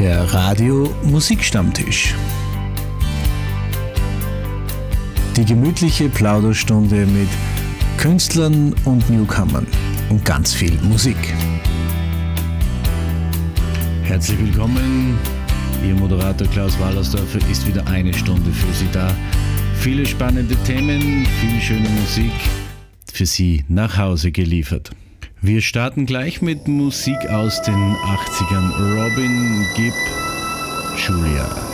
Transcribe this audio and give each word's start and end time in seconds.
Der 0.00 0.22
Radio 0.32 0.90
Musikstammtisch. 1.02 2.14
Die 5.36 5.44
gemütliche 5.44 6.08
Plauderstunde 6.08 7.04
mit 7.04 7.28
Künstlern 7.98 8.74
und 8.86 9.10
Newcomern 9.10 9.66
und 10.08 10.24
ganz 10.24 10.54
viel 10.54 10.72
Musik. 10.84 11.18
Herzlich 14.04 14.38
willkommen. 14.38 15.18
Ihr 15.86 15.94
Moderator 15.94 16.48
Klaus 16.48 16.80
Wallersdorfer 16.80 17.46
ist 17.50 17.66
wieder 17.66 17.86
eine 17.86 18.14
Stunde 18.14 18.50
für 18.52 18.72
Sie 18.72 18.88
da. 18.92 19.14
Viele 19.80 20.06
spannende 20.06 20.56
Themen, 20.64 21.26
viel 21.42 21.60
schöne 21.60 21.90
Musik 21.90 22.32
für 23.12 23.26
Sie 23.26 23.66
nach 23.68 23.98
Hause 23.98 24.32
geliefert. 24.32 24.92
Wir 25.42 25.62
starten 25.62 26.04
gleich 26.04 26.42
mit 26.42 26.68
Musik 26.68 27.16
aus 27.30 27.62
den 27.62 27.74
80ern. 27.74 28.72
Robin 28.94 29.66
Gibb, 29.74 29.94
Julia. 30.98 31.69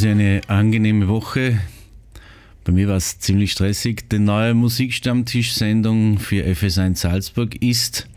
Sie 0.00 0.08
eine 0.08 0.40
angenehme 0.46 1.08
Woche? 1.08 1.60
Bei 2.64 2.72
mir 2.72 2.88
war 2.88 2.96
es 2.96 3.18
ziemlich 3.18 3.52
stressig. 3.52 4.08
Die 4.08 4.18
neue 4.18 4.54
Musikstammtisch-Sendung 4.54 6.18
für 6.18 6.42
FS1 6.42 6.96
Salzburg 6.96 7.62
ist 7.62 8.08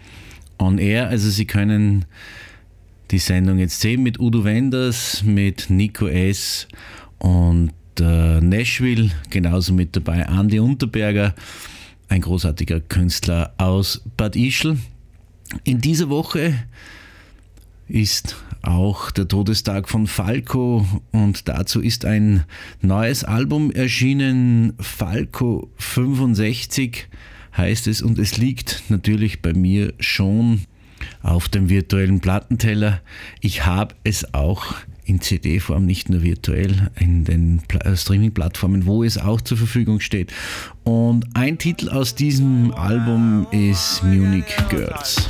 on 0.57 0.77
air. 0.77 1.09
Also 1.09 1.29
Sie 1.29 1.43
können 1.43 2.05
die 3.11 3.17
Sendung 3.19 3.59
jetzt 3.59 3.81
sehen 3.81 4.01
mit 4.01 4.17
Udo 4.17 4.45
Wenders, 4.45 5.23
mit 5.23 5.69
Nico 5.69 6.07
S. 6.07 6.69
und 7.17 7.73
äh, 7.99 8.39
Nashville, 8.39 9.11
genauso 9.29 9.73
mit 9.73 9.93
dabei 9.93 10.21
Andy 10.21 10.59
Unterberger, 10.59 11.35
ein 12.07 12.21
großartiger 12.21 12.79
Künstler 12.79 13.55
aus 13.57 14.01
Bad 14.15 14.37
Ischl. 14.37 14.77
In 15.65 15.81
dieser 15.81 16.07
Woche 16.07 16.63
ist 17.89 18.37
auch 18.63 19.11
der 19.11 19.27
Todestag 19.27 19.89
von 19.89 20.07
Falco 20.07 20.85
und 21.11 21.47
dazu 21.49 21.81
ist 21.81 22.05
ein 22.05 22.45
neues 22.81 23.23
Album 23.23 23.71
erschienen, 23.71 24.73
Falco 24.79 25.69
65 25.77 27.07
heißt 27.55 27.87
es 27.87 28.01
und 28.01 28.17
es 28.17 28.37
liegt 28.37 28.83
natürlich 28.89 29.41
bei 29.41 29.53
mir 29.53 29.93
schon 29.99 30.61
auf 31.21 31.49
dem 31.49 31.69
virtuellen 31.69 32.21
Plattenteller. 32.21 33.01
Ich 33.41 33.65
habe 33.65 33.95
es 34.05 34.33
auch 34.33 34.73
in 35.05 35.19
CD-Form, 35.19 35.85
nicht 35.85 36.09
nur 36.09 36.21
virtuell, 36.21 36.89
in 36.97 37.25
den 37.25 37.61
äh, 37.83 37.95
Streaming-Plattformen, 37.95 38.85
wo 38.85 39.03
es 39.03 39.17
auch 39.17 39.41
zur 39.41 39.57
Verfügung 39.57 39.99
steht. 39.99 40.31
Und 40.83 41.25
ein 41.35 41.57
Titel 41.57 41.89
aus 41.89 42.15
diesem 42.15 42.73
Album 42.73 43.45
ist 43.51 44.01
Munich 44.03 44.45
Girls. 44.69 45.29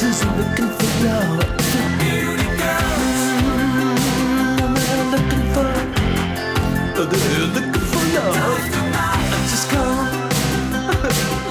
just 0.00 0.24
looking 0.24 0.70
for 0.78 0.90
love. 1.04 1.40
Beauty 2.00 2.48
girls. 2.56 3.20
Mm, 3.44 3.92
looking 5.12 5.44
for 5.52 5.64
love. 5.68 7.10
They're 7.10 7.48
looking 7.56 7.86
for 7.92 8.04
love. 8.16 8.36
I'm 9.34 9.42
just 9.52 9.66
come. 9.68 10.08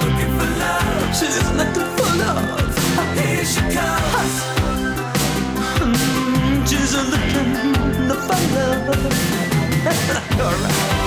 looking 0.02 0.32
for 0.38 0.50
love. 0.62 1.16
She's 1.16 1.38
looking 1.58 1.90
for 1.96 2.10
love. 2.22 2.74
Here 3.14 3.44
she 3.44 3.62
comes. 3.76 4.34
Mm, 5.78 6.66
she's 6.68 6.92
looking 7.12 7.50
for 8.26 8.40
love. 8.56 8.98
All 10.40 10.56
right. 10.64 10.99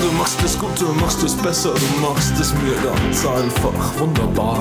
Du 0.00 0.10
machst 0.12 0.42
es 0.44 0.58
gut, 0.58 0.80
du 0.80 0.92
machst 1.00 1.22
es 1.22 1.34
besser, 1.34 1.74
du 1.74 2.00
machst 2.00 2.32
es 2.40 2.52
mir 2.54 2.74
ganz 2.82 3.24
einfach 3.26 3.98
wunderbar. 3.98 4.58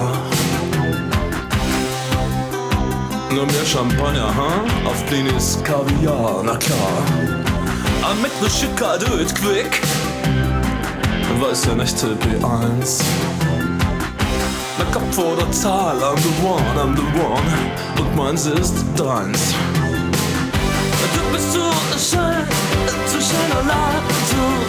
Nur 3.32 3.46
mehr 3.46 3.66
Champagner, 3.66 4.28
ha? 4.28 4.62
Huh? 4.84 4.90
Auf 4.90 5.06
den 5.06 5.26
ist 5.36 5.64
Kaviar, 5.66 6.44
na 6.44 6.56
klar. 6.58 7.04
Ah, 8.04 8.14
mit 8.22 8.32
ne 8.42 8.50
Schicade, 8.50 9.06
it 9.20 9.34
quick. 9.34 9.82
Weiße 11.40 11.76
Nächte 11.76 12.16
B1. 12.16 13.02
Na 14.78 14.86
Kopf 14.92 15.18
oder 15.18 15.52
Zahl, 15.52 15.98
I'm 15.98 16.18
the 16.18 16.46
one, 16.46 16.64
I'm 16.78 16.96
the 16.96 17.20
one. 17.20 17.42
Und 18.00 18.16
meins 18.16 18.46
ist 18.46 18.76
deins. 18.96 19.56
Du 21.16 21.34
bist 21.34 21.54
so 21.54 21.72
schön, 21.98 22.46
zu 23.08 23.20
schön 23.20 23.52
allein. 23.58 24.13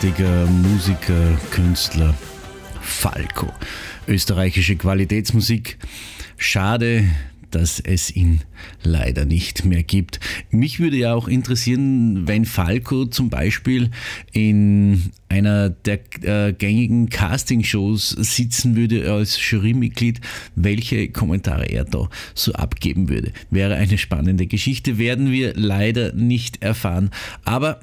großartiger 0.00 0.46
Musiker, 0.46 1.38
Künstler, 1.50 2.14
Falco. 2.80 3.52
Österreichische 4.08 4.76
Qualitätsmusik. 4.76 5.76
Schade, 6.38 7.04
dass 7.50 7.80
es 7.80 8.14
ihn 8.16 8.40
leider 8.82 9.26
nicht 9.26 9.66
mehr 9.66 9.82
gibt. 9.82 10.18
Mich 10.50 10.80
würde 10.80 10.96
ja 10.96 11.12
auch 11.12 11.28
interessieren, 11.28 12.26
wenn 12.26 12.46
Falco 12.46 13.04
zum 13.04 13.28
Beispiel 13.28 13.90
in 14.32 15.10
einer 15.28 15.68
der 15.68 16.00
äh, 16.22 16.54
gängigen 16.54 17.10
Castingshows 17.10 18.08
sitzen 18.10 18.76
würde 18.76 19.12
als 19.12 19.38
Jurymitglied, 19.50 20.22
welche 20.54 21.10
Kommentare 21.10 21.66
er 21.66 21.84
da 21.84 22.08
so 22.34 22.54
abgeben 22.54 23.10
würde. 23.10 23.32
Wäre 23.50 23.74
eine 23.74 23.98
spannende 23.98 24.46
Geschichte, 24.46 24.96
werden 24.96 25.30
wir 25.30 25.52
leider 25.56 26.14
nicht 26.14 26.62
erfahren. 26.62 27.10
Aber 27.44 27.80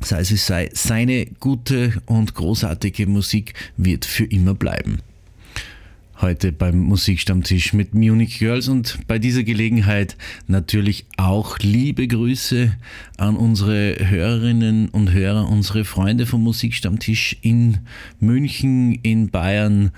sei 0.00 0.20
es 0.20 0.46
sei, 0.46 0.70
seine 0.72 1.26
gute 1.26 2.00
und 2.06 2.34
großartige 2.34 3.06
Musik 3.06 3.54
wird 3.76 4.04
für 4.04 4.24
immer 4.24 4.54
bleiben. 4.54 4.98
heute 6.20 6.50
beim 6.50 6.80
Musikstammtisch 6.80 7.72
mit 7.72 7.94
Munich 7.94 8.38
Girls 8.38 8.68
und 8.68 8.98
bei 9.06 9.20
dieser 9.20 9.44
Gelegenheit 9.44 10.16
natürlich 10.48 11.06
auch 11.16 11.58
liebe 11.60 12.08
Grüße 12.08 12.74
an 13.18 13.36
unsere 13.36 13.96
Hörerinnen 14.00 14.88
und 14.88 15.12
Hörer, 15.12 15.48
unsere 15.48 15.84
Freunde 15.84 16.26
vom 16.26 16.42
Musikstammtisch 16.42 17.36
in 17.42 17.78
München, 18.18 18.98
in 19.02 19.30
Bayern, 19.30 19.92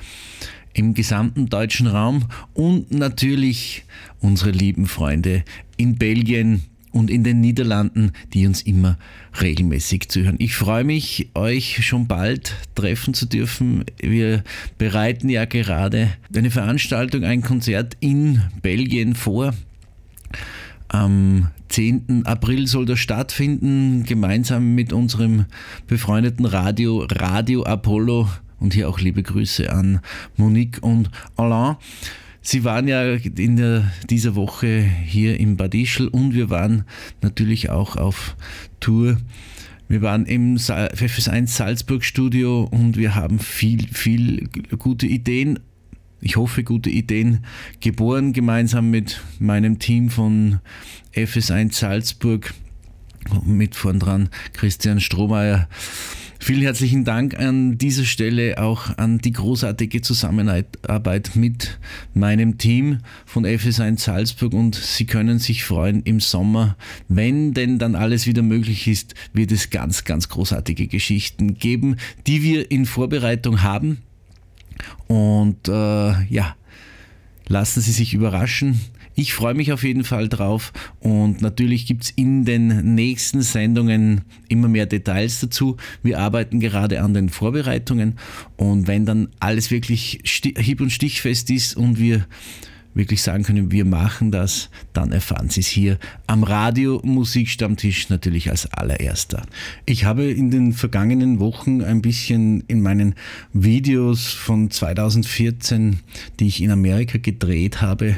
im 0.75 0.95
gesamten 0.95 1.49
deutschen 1.49 1.87
Raum 1.87 2.27
und 2.53 2.93
natürlich 2.93 3.85
unsere 4.21 4.51
lieben 4.51 4.87
Freunde 4.87 5.43
in 5.77 5.97
Belgien, 5.97 6.63
und 6.93 7.11
in 7.11 7.25
den 7.25 7.41
Niederlanden, 7.41 8.13
die 8.33 8.47
uns 8.47 8.63
immer 8.63 8.99
regelmäßig 9.41 10.09
zuhören. 10.09 10.37
Ich 10.39 10.55
freue 10.55 10.85
mich, 10.85 11.31
euch 11.35 11.87
schon 11.87 12.07
bald 12.07 12.57
treffen 12.75 13.15
zu 13.15 13.27
dürfen. 13.27 13.85
Wir 14.01 14.43
bereiten 14.79 15.29
ja 15.29 15.45
gerade 15.45 16.11
eine 16.35 16.51
Veranstaltung, 16.51 17.25
ein 17.25 17.43
Konzert 17.43 17.97
in 18.01 18.43
Belgien 18.63 19.15
vor. 19.15 19.55
Am 20.89 21.51
10. 21.69 22.27
April 22.27 22.67
soll 22.67 22.85
das 22.85 22.99
stattfinden, 22.99 24.03
gemeinsam 24.05 24.75
mit 24.75 24.93
unserem 24.93 25.45
befreundeten 25.87 26.45
Radio, 26.45 27.07
Radio 27.11 27.63
Apollo. 27.63 28.29
Und 28.59 28.75
hier 28.75 28.89
auch 28.89 28.99
liebe 29.01 29.23
Grüße 29.23 29.73
an 29.73 30.01
Monique 30.37 30.83
und 30.83 31.11
Alain. 31.37 31.77
Sie 32.43 32.65
waren 32.65 32.89
ja 32.89 33.15
in 33.15 33.57
der, 33.57 33.91
dieser 34.09 34.35
Woche 34.35 34.81
hier 34.81 35.39
im 35.39 35.57
Bad 35.57 35.75
Ischl 35.75 36.09
und 36.09 36.35
wir 36.35 36.49
waren 36.49 36.85
natürlich 37.21 37.71
auch 37.71 37.97
auf 37.97 38.37
Tour. 38.81 39.19
Wir 39.89 40.03
waren 40.03 40.25
im 40.25 40.57
FS1 40.57 41.49
Salzburg 41.49 42.05
Studio 42.05 42.63
und 42.71 42.97
wir 42.97 43.15
haben 43.15 43.41
viel, 43.41 43.89
viel 43.89 44.49
gute 44.79 45.07
Ideen, 45.07 45.59
ich 46.21 46.37
hoffe, 46.37 46.65
gute 46.65 46.91
Ideen 46.91 47.45
geboren, 47.81 48.33
gemeinsam 48.33 48.91
mit 48.91 49.21
meinem 49.39 49.79
Team 49.79 50.11
von 50.11 50.61
FS1 51.15 51.75
Salzburg, 51.75 52.55
mit 53.45 53.75
vorn 53.75 53.99
dran 53.99 54.29
Christian 54.53 55.01
Strohmeier. 55.01 55.69
Vielen 56.43 56.63
herzlichen 56.63 57.05
Dank 57.05 57.39
an 57.39 57.77
dieser 57.77 58.05
Stelle 58.05 58.57
auch 58.57 58.97
an 58.97 59.19
die 59.19 59.33
großartige 59.33 60.01
Zusammenarbeit 60.01 61.37
mit 61.37 61.79
meinem 62.15 62.57
Team 62.57 63.01
von 63.27 63.45
FS1 63.45 64.01
Salzburg 64.01 64.55
und 64.55 64.75
Sie 64.75 65.05
können 65.05 65.39
sich 65.39 65.65
freuen 65.65 66.03
im 66.03 66.19
Sommer, 66.19 66.79
wenn 67.09 67.53
denn 67.53 67.79
dann 67.79 67.95
alles 67.95 68.27
wieder 68.27 68.41
möglich 68.41 68.89
ist, 68.89 69.15
wird 69.35 69.53
es 69.53 69.69
ganz, 69.69 70.05
ganz 70.05 70.31
großartige 70.31 70.87
Geschichten 70.87 71.55
geben, 71.55 71.97
die 72.27 72.43
wir 72.43 72.71
in 72.71 72.87
Vorbereitung 72.87 73.63
haben. 73.63 73.99
Und 75.09 75.69
äh, 75.69 76.25
ja, 76.25 76.57
lassen 77.49 77.83
Sie 77.83 77.93
sich 77.93 78.15
überraschen. 78.15 78.81
Ich 79.15 79.35
freue 79.35 79.55
mich 79.55 79.73
auf 79.73 79.83
jeden 79.83 80.05
Fall 80.05 80.29
drauf 80.29 80.73
und 81.01 81.43
natürlich 81.43 81.87
gibt 81.87 82.05
es 82.05 82.11
in 82.11 82.45
den 82.45 82.95
nächsten 82.95 83.43
Sendungen 83.43 84.23
immer 84.49 84.69
mehr 84.69 84.87
Details 84.87 85.41
dazu. 85.41 85.77
Wir 86.03 86.19
arbeiten 86.19 86.61
gerade 86.61 87.03
an 87.03 87.13
den 87.13 87.29
Vorbereitungen 87.29 88.19
und 88.57 88.87
wenn 88.87 89.07
dann 89.07 89.29
alles 89.41 89.71
wirklich 89.71 90.21
hieb- 90.25 90.81
und 90.81 90.91
stichfest 90.91 91.51
ist 91.51 91.77
und 91.77 91.99
wir 91.99 92.27
wirklich 92.95 93.23
sagen 93.23 93.45
können, 93.45 93.71
wir 93.71 93.85
machen 93.85 94.31
das, 94.31 94.69
dann 94.93 95.13
erfahren 95.13 95.49
Sie 95.49 95.61
es 95.61 95.67
hier 95.67 95.99
am 96.27 96.43
Radio 96.43 97.01
Musikstammtisch 97.05 98.09
natürlich 98.09 98.51
als 98.51 98.67
allererster. 98.73 99.43
Ich 99.87 100.05
habe 100.05 100.25
in 100.25 100.51
den 100.51 100.73
vergangenen 100.73 101.39
Wochen 101.39 101.83
ein 101.83 102.03
bisschen 102.03 102.63
in 102.67 102.81
meinen 102.81 103.15
Videos 103.53 104.27
von 104.29 104.71
2014, 104.71 106.01
die 106.39 106.49
ich 106.49 106.63
in 106.63 106.71
Amerika 106.71 107.19
gedreht 107.19 107.81
habe, 107.81 108.17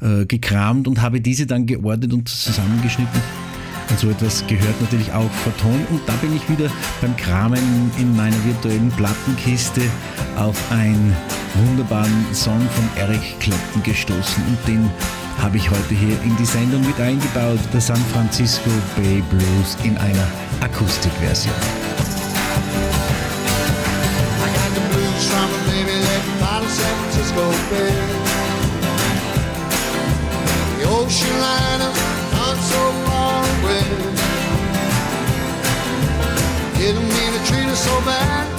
äh, 0.00 0.26
gekramt 0.26 0.88
und 0.88 1.00
habe 1.00 1.20
diese 1.20 1.46
dann 1.46 1.66
geordnet 1.66 2.12
und 2.12 2.28
zusammengeschnitten 2.28 3.47
und 3.90 3.98
so 3.98 4.10
etwas 4.10 4.46
gehört 4.46 4.80
natürlich 4.80 5.12
auch 5.12 5.30
vertont. 5.42 5.88
Und 5.90 6.00
da 6.06 6.12
bin 6.14 6.34
ich 6.34 6.48
wieder 6.48 6.70
beim 7.00 7.16
Kramen 7.16 7.90
in 7.98 8.14
meiner 8.16 8.36
virtuellen 8.44 8.90
Plattenkiste 8.92 9.82
auf 10.36 10.56
einen 10.70 11.16
wunderbaren 11.54 12.26
Song 12.32 12.60
von 12.74 12.88
Eric 12.96 13.40
Clapton 13.40 13.82
gestoßen. 13.82 14.42
Und 14.46 14.58
den 14.68 14.90
habe 15.40 15.56
ich 15.56 15.70
heute 15.70 15.94
hier 15.94 16.20
in 16.22 16.36
die 16.36 16.44
Sendung 16.44 16.84
mit 16.86 17.00
eingebaut. 17.00 17.60
Der 17.72 17.80
San 17.80 18.00
Francisco 18.12 18.70
Bay 18.96 19.22
Blues 19.30 19.76
in 19.84 19.96
einer 19.98 20.28
Akustikversion. 20.60 21.54
Bay. 27.70 27.92
The 30.78 30.88
ocean 30.88 31.40
liner, 31.40 31.92
not 32.32 32.56
so 32.56 32.92
far 33.04 33.47
Didn't 36.78 37.08
mean 37.08 37.32
to 37.32 37.44
treat 37.46 37.64
her 37.64 37.74
so 37.74 38.00
bad. 38.04 38.57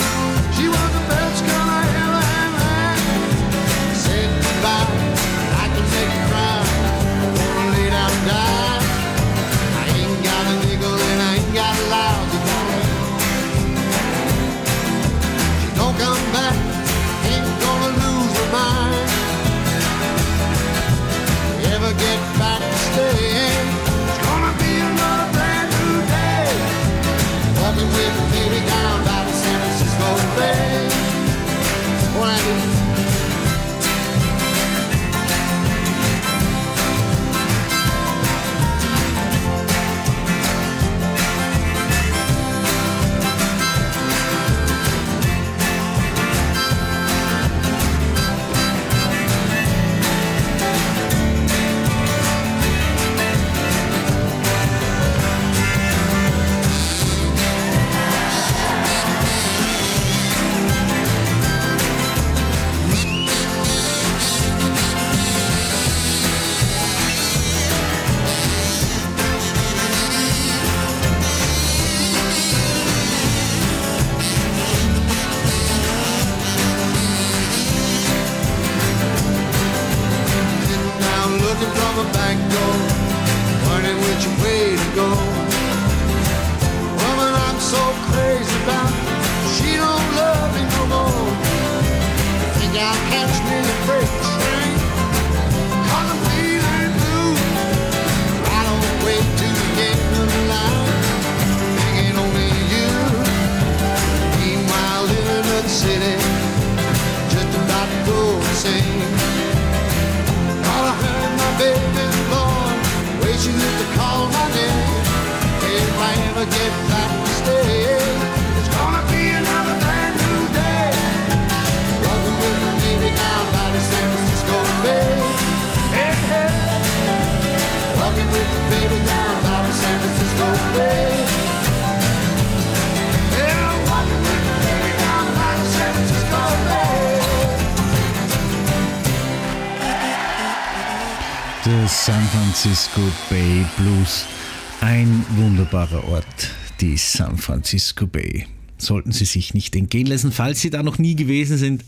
Die 146.99 147.17
San 147.17 147.37
Francisco 147.37 148.07
Bay. 148.07 148.45
Sollten 148.77 149.11
Sie 149.11 149.25
sich 149.25 149.53
nicht 149.53 149.75
entgehen 149.75 150.07
lassen, 150.07 150.31
falls 150.31 150.61
Sie 150.61 150.69
da 150.69 150.83
noch 150.83 150.97
nie 150.97 151.15
gewesen 151.15 151.57
sind, 151.57 151.85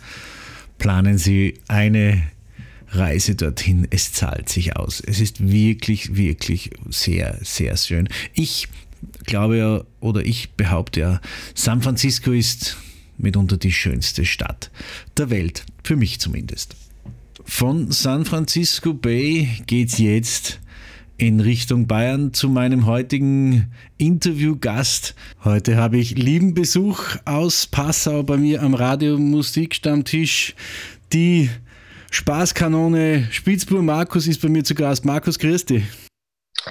planen 0.77 1.17
Sie 1.17 1.59
eine 1.67 2.23
Reise 2.89 3.35
dorthin. 3.35 3.87
Es 3.89 4.13
zahlt 4.13 4.49
sich 4.49 4.75
aus. 4.75 5.01
Es 5.01 5.19
ist 5.19 5.51
wirklich, 5.51 6.15
wirklich 6.15 6.71
sehr, 6.89 7.37
sehr 7.41 7.77
schön. 7.77 8.09
Ich 8.33 8.67
glaube 9.25 9.57
ja, 9.57 9.83
oder 9.99 10.25
ich 10.25 10.51
behaupte 10.51 10.99
ja, 10.99 11.21
San 11.55 11.81
Francisco 11.81 12.31
ist 12.31 12.77
mitunter 13.17 13.57
die 13.57 13.71
schönste 13.71 14.25
Stadt 14.25 14.71
der 15.17 15.29
Welt, 15.29 15.65
für 15.83 15.95
mich 15.95 16.19
zumindest. 16.19 16.75
Von 17.43 17.91
San 17.91 18.25
Francisco 18.25 18.93
Bay 18.93 19.49
geht's 19.65 19.97
jetzt 19.97 20.60
in 21.21 21.39
Richtung 21.39 21.85
Bayern 21.85 22.33
zu 22.33 22.49
meinem 22.49 22.87
heutigen 22.87 23.67
Interviewgast. 23.99 25.13
Heute 25.43 25.77
habe 25.77 25.99
ich 25.99 26.17
lieben 26.17 26.55
Besuch 26.55 27.15
aus 27.25 27.67
Passau 27.67 28.23
bei 28.23 28.37
mir 28.37 28.63
am 28.63 28.73
Radio 28.73 29.19
Musikstammtisch. 29.19 30.55
Die 31.13 31.51
Spaßkanone 32.09 33.27
Spitzbur 33.29 33.83
Markus 33.83 34.25
ist 34.27 34.41
bei 34.41 34.49
mir 34.49 34.63
zu 34.63 34.73
Gast. 34.73 35.05
Markus, 35.05 35.37
grüß 35.37 35.65
dich. 35.65 35.83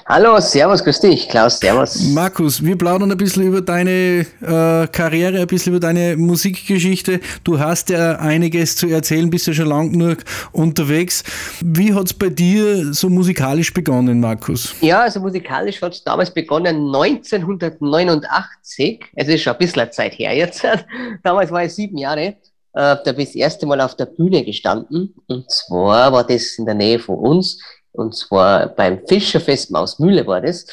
Hallo, 0.07 0.39
servus, 0.39 0.85
grüß 0.85 1.01
dich, 1.01 1.29
Klaus, 1.29 1.59
servus. 1.59 2.01
Markus, 2.15 2.65
wir 2.65 2.79
plaudern 2.79 3.11
ein 3.11 3.19
bisschen 3.19 3.43
über 3.43 3.61
deine 3.61 4.25
äh, 4.41 4.87
Karriere, 4.87 5.41
ein 5.41 5.49
bisschen 5.49 5.73
über 5.73 5.81
deine 5.81 6.17
Musikgeschichte. 6.17 7.19
Du 7.43 7.59
hast 7.59 7.91
ja 7.91 8.13
einiges 8.21 8.77
zu 8.77 8.87
erzählen, 8.87 9.29
bist 9.29 9.49
ja 9.49 9.53
schon 9.53 9.67
lang 9.67 9.91
genug 9.91 10.19
unterwegs. 10.53 11.25
Wie 11.61 11.93
hat 11.93 12.07
es 12.07 12.15
bei 12.15 12.29
dir 12.29 12.95
so 12.95 13.09
musikalisch 13.09 13.75
begonnen, 13.75 14.21
Markus? 14.21 14.77
Ja, 14.81 15.01
also 15.01 15.19
musikalisch 15.19 15.83
hat 15.83 15.95
es 15.95 16.05
damals 16.05 16.33
begonnen 16.33 16.95
1989, 16.95 19.01
es 19.17 19.27
ist 19.27 19.43
schon 19.43 19.55
ein 19.55 19.59
bisschen 19.59 19.91
Zeit 19.91 20.17
her 20.21 20.37
jetzt. 20.37 20.65
damals 21.25 21.51
war 21.51 21.65
ich 21.65 21.75
sieben 21.75 21.99
Jahre, 21.99 22.37
äh, 22.75 22.75
da 22.75 23.03
bin 23.07 23.23
ich 23.23 23.31
das 23.31 23.35
erste 23.35 23.67
Mal 23.67 23.81
auf 23.81 23.97
der 23.97 24.07
Bühne 24.07 24.45
gestanden 24.45 25.17
und 25.27 25.51
zwar 25.51 26.13
war 26.13 26.25
das 26.25 26.57
in 26.59 26.67
der 26.67 26.77
Nähe 26.77 27.01
von 27.01 27.19
uns 27.19 27.59
und 27.93 28.15
zwar 28.15 28.69
beim 28.69 29.07
Fischerfest 29.07 29.71
Mausmühle 29.71 30.27
war 30.27 30.41
das. 30.41 30.67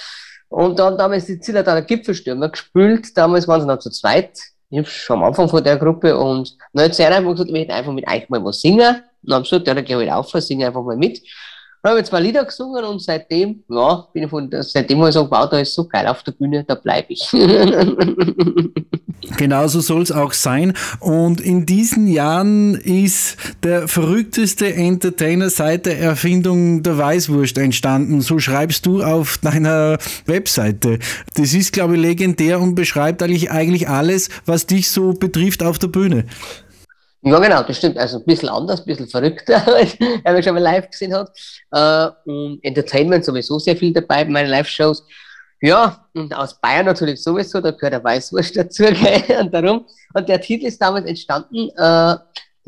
Und 0.50 0.80
dann 0.80 0.98
damals 0.98 1.26
die 1.26 1.40
Zillertaler 1.40 1.82
Gipfelstürmer 1.82 2.50
gespielt. 2.50 3.18
Damals 3.18 3.48
waren 3.48 3.62
sie 3.62 3.68
noch 3.68 3.80
zu 3.80 3.90
zweit. 3.90 4.40
Ich 4.70 4.90
schon 4.90 5.18
am 5.18 5.26
Anfang 5.26 5.48
von 5.50 5.64
der 5.64 5.78
Gruppe 5.78 6.18
und 6.18 6.58
dann 6.74 6.86
hat 6.86 6.96
sie 6.96 7.04
einfach 7.06 7.32
gesagt, 7.32 7.50
ich 7.50 7.54
möchte 7.54 7.74
einfach 7.74 7.94
mit 7.94 8.08
euch 8.08 8.30
mal 8.30 8.44
was 8.44 8.62
singen. 8.62 8.96
Und 8.96 9.30
dann 9.30 9.36
haben 9.36 9.46
sie 9.46 9.52
gesagt, 9.52 9.68
ja, 9.68 9.74
dann 9.74 9.86
geh 9.86 9.96
halt 9.96 10.12
auf, 10.12 10.30
sing 10.32 10.64
einfach 10.64 10.84
mal 10.84 10.98
mit. 10.98 11.22
Dann 11.82 11.92
habe 11.92 12.02
ich 12.02 12.08
zwei 12.08 12.20
Lieder 12.20 12.44
gesungen 12.44 12.84
und 12.84 13.02
seitdem, 13.02 13.64
ja, 13.70 14.08
bin 14.14 14.24
ich 14.24 14.30
von, 14.30 14.50
seitdem 14.52 15.00
habe 15.00 15.10
ich 15.10 15.16
gesagt, 15.16 15.32
wow, 15.32 15.50
da 15.50 15.60
ist 15.60 15.74
so 15.74 15.88
geil 15.88 16.08
auf 16.08 16.24
der 16.24 16.32
Bühne, 16.34 16.64
da 16.64 16.76
bleibe 16.76 17.14
ich. 17.14 17.30
Genauso 19.38 19.82
soll 19.82 20.02
es 20.02 20.12
auch 20.12 20.34
sein. 20.34 20.74
Und 21.00 21.42
in 21.42 21.66
diesen 21.66 22.08
Jahren 22.08 22.76
ist 22.76 23.38
der 23.64 23.88
verrückteste 23.88 24.74
Entertainer 24.74 25.50
seit 25.50 25.86
der 25.86 26.00
Erfindung 26.00 26.84
der 26.84 26.98
Weißwurst 26.98 27.58
entstanden. 27.58 28.22
So 28.22 28.40
schreibst 28.40 28.86
du 28.86 29.04
auf 29.04 29.38
deiner 29.40 29.98
Webseite. 30.26 31.00
Das 31.36 31.54
ist, 31.54 31.74
glaube 31.74 31.96
ich, 31.96 32.02
legendär 32.02 32.60
und 32.60 32.76
beschreibt 32.76 33.22
eigentlich, 33.22 33.52
eigentlich 33.52 33.90
alles, 33.90 34.30
was 34.46 34.66
dich 34.66 34.90
so 34.90 35.14
betrifft 35.14 35.64
auf 35.64 35.78
der 35.80 35.88
Bühne. 35.88 36.26
Ja, 37.28 37.40
genau, 37.40 37.62
das 37.62 37.78
stimmt. 37.78 37.98
Also 37.98 38.20
ein 38.20 38.26
bisschen 38.26 38.48
anders, 38.48 38.80
ein 38.80 38.86
bisschen 38.86 39.08
verrückter, 39.08 39.62
als 39.76 39.98
er 40.24 40.44
schon 40.44 40.54
mal 40.54 40.64
live 40.64 40.90
gesehen 40.90 41.14
hat. 41.14 41.30
Äh, 41.72 42.32
und 42.32 42.60
Entertainment 42.64 43.26
sowieso 43.26 43.60
sehr 43.60 43.76
viel 43.76 43.92
dabei 43.92 44.24
bei 44.24 44.32
meinen 44.32 44.50
Live-Shows. 44.50 45.06
Ja, 45.60 46.08
und 46.14 46.34
aus 46.34 46.60
Bayern 46.62 46.86
natürlich 46.86 47.22
sowieso, 47.22 47.60
da 47.60 47.72
gehört 47.72 47.94
der 47.94 48.04
Weißwurst 48.04 48.56
dazu, 48.56 48.84
gell? 49.28 49.40
und 49.42 49.54
darum. 49.54 49.86
Und 50.14 50.30
der 50.30 50.40
Titel 50.40 50.68
ist 50.68 50.82
damals 50.82 51.06
entstanden, 51.06 51.70
äh, 51.76 52.16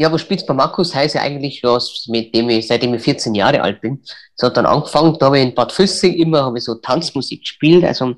ja, 0.02 0.12
wo 0.12 0.18
Spitz 0.18 0.46
bei 0.46 0.54
Markus 0.54 0.94
heißt 0.94 1.16
ja 1.16 1.22
eigentlich, 1.22 1.62
ja, 1.62 1.78
mit 2.08 2.36
dem 2.36 2.50
ich, 2.50 2.68
seitdem 2.68 2.94
ich 2.94 3.02
14 3.02 3.36
Jahre 3.36 3.62
alt 3.62 3.80
bin. 3.80 4.02
So 4.36 4.48
hat 4.48 4.58
dann 4.58 4.66
angefangen, 4.66 5.18
da 5.20 5.28
habe 5.28 5.40
ich 5.40 5.46
in 5.46 5.56
Bad 5.56 5.72
Füssing 5.72 6.16
immer, 6.16 6.44
habe 6.44 6.58
ich 6.58 6.66
so 6.66 6.76
Tanzmusik 6.76 7.42
gespielt, 7.42 7.86
also 7.86 8.16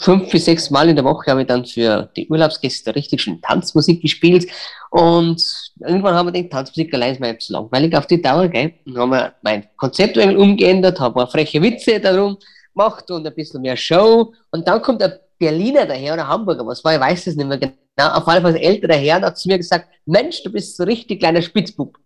fünf 0.00 0.30
bis 0.30 0.46
sechs 0.46 0.70
Mal 0.70 0.88
in 0.88 0.96
der 0.96 1.04
Woche 1.04 1.30
habe 1.30 1.42
ich 1.42 1.46
dann 1.46 1.64
für 1.64 2.10
die 2.16 2.28
Urlaubsgäste 2.28 2.94
richtig 2.94 3.20
schön 3.22 3.40
Tanzmusik 3.40 4.00
gespielt. 4.00 4.50
Und 4.90 5.42
irgendwann 5.80 6.14
haben 6.14 6.26
wir 6.26 6.32
den 6.32 6.50
Tanzmusik 6.50 6.92
allein 6.94 7.12
ist 7.12 7.20
mir 7.20 7.32
jetzt 7.32 7.50
langweilig 7.50 7.94
auf 7.94 8.06
die 8.06 8.20
Dauer, 8.20 8.48
gell? 8.48 8.72
Dann 8.86 8.98
haben 8.98 9.10
wir 9.10 9.34
mein 9.42 9.66
Konzept 9.76 10.16
umgeändert, 10.16 10.98
habe 10.98 11.22
ein 11.22 11.28
freche 11.28 11.60
Witze 11.62 12.00
darum 12.00 12.38
gemacht 12.72 13.10
und 13.10 13.26
ein 13.26 13.34
bisschen 13.34 13.60
mehr 13.60 13.76
Show. 13.76 14.32
Und 14.50 14.66
dann 14.66 14.80
kommt 14.82 15.02
der 15.02 15.20
Berliner 15.38 15.86
daher 15.86 16.14
oder 16.14 16.26
Hamburger, 16.26 16.66
was 16.66 16.82
war, 16.84 16.94
ich 16.94 17.00
weiß 17.00 17.26
es 17.26 17.36
nicht 17.36 17.46
mehr 17.46 17.58
genau. 17.58 17.74
Auf 18.08 18.26
jeden 18.26 18.42
Fall 18.42 18.56
älterer 18.56 18.94
Herr 18.94 19.20
hat 19.20 19.38
zu 19.38 19.48
mir 19.48 19.58
gesagt, 19.58 19.86
Mensch, 20.06 20.42
du 20.42 20.50
bist 20.50 20.76
so 20.76 20.84
richtig 20.84 21.20
kleiner 21.20 21.42
Spitzbub. 21.42 21.96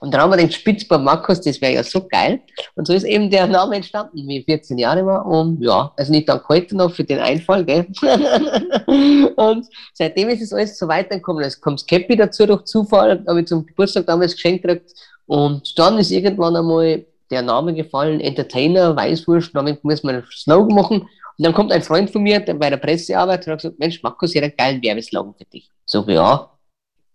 Und 0.00 0.12
dann 0.12 0.20
haben 0.20 0.30
wir 0.30 0.36
den 0.36 0.50
Spitzbub 0.50 1.00
Markus, 1.00 1.40
das 1.40 1.60
wäre 1.60 1.74
ja 1.74 1.84
so 1.84 2.06
geil. 2.08 2.40
Und 2.74 2.86
so 2.86 2.92
ist 2.92 3.04
eben 3.04 3.30
der 3.30 3.46
Name 3.46 3.76
entstanden, 3.76 4.26
wie 4.26 4.38
ich 4.38 4.44
14 4.46 4.78
Jahre 4.78 5.06
war. 5.06 5.26
Und 5.26 5.62
ja, 5.62 5.92
also 5.96 6.10
nicht 6.10 6.28
danke 6.28 6.48
heute 6.48 6.76
noch 6.76 6.92
für 6.92 7.04
den 7.04 7.20
Einfall, 7.20 7.64
gell. 7.64 7.86
und 9.36 9.66
seitdem 9.92 10.28
ist 10.28 10.42
es 10.42 10.52
alles 10.52 10.78
so 10.78 10.88
weitergekommen. 10.88 11.44
Es 11.44 11.60
kommt 11.60 11.86
Cappy 11.86 12.16
dazu 12.16 12.46
durch 12.46 12.64
Zufall, 12.64 13.24
habe 13.28 13.40
ich 13.40 13.46
zum 13.46 13.64
Geburtstag 13.66 14.06
damals 14.06 14.34
geschenkt 14.34 14.62
gekriegt. 14.62 14.92
Und 15.26 15.78
dann 15.78 15.98
ist 15.98 16.10
irgendwann 16.10 16.56
einmal 16.56 17.04
der 17.30 17.42
Name 17.42 17.74
gefallen, 17.74 18.20
Entertainer, 18.20 18.94
Weißwurst, 18.94 19.54
damit 19.54 19.82
muss 19.82 20.02
man 20.02 20.16
einen 20.16 20.24
Slogan 20.30 20.74
machen. 20.74 21.08
Und 21.38 21.44
dann 21.44 21.54
kommt 21.54 21.72
ein 21.72 21.82
Freund 21.82 22.10
von 22.10 22.22
mir, 22.22 22.40
der 22.40 22.54
bei 22.54 22.70
der 22.70 22.76
Pressearbeit, 22.76 23.46
und 23.46 23.52
hat 23.52 23.62
gesagt, 23.62 23.78
Mensch, 23.78 24.02
Markus, 24.02 24.34
ich 24.34 24.40
hätte 24.40 24.46
einen 24.46 24.56
geilen 24.56 24.82
Werbeslogan 24.82 25.34
für 25.34 25.44
dich. 25.44 25.70
So, 25.84 26.04
ja, 26.08 26.51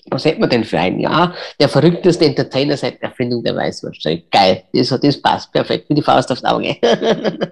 was 0.10 0.26
hätten 0.26 0.42
wir 0.42 0.48
denn 0.48 0.64
für 0.64 0.80
einen? 0.80 1.00
Ja, 1.00 1.34
der 1.60 1.70
verrückteste 1.70 2.26
Entertainer 2.26 2.78
seit 2.78 3.02
der 3.02 3.10
Erfindung 3.10 3.44
der 3.44 3.56
Weißwurst. 3.56 4.08
Geil, 4.32 4.64
das, 4.74 4.90
das 4.90 5.22
passt 5.22 5.52
perfekt, 5.52 5.90
wie 5.90 5.96
die 5.96 6.02
Faust 6.02 6.32
aufs 6.32 6.44
Auge. 6.44 6.76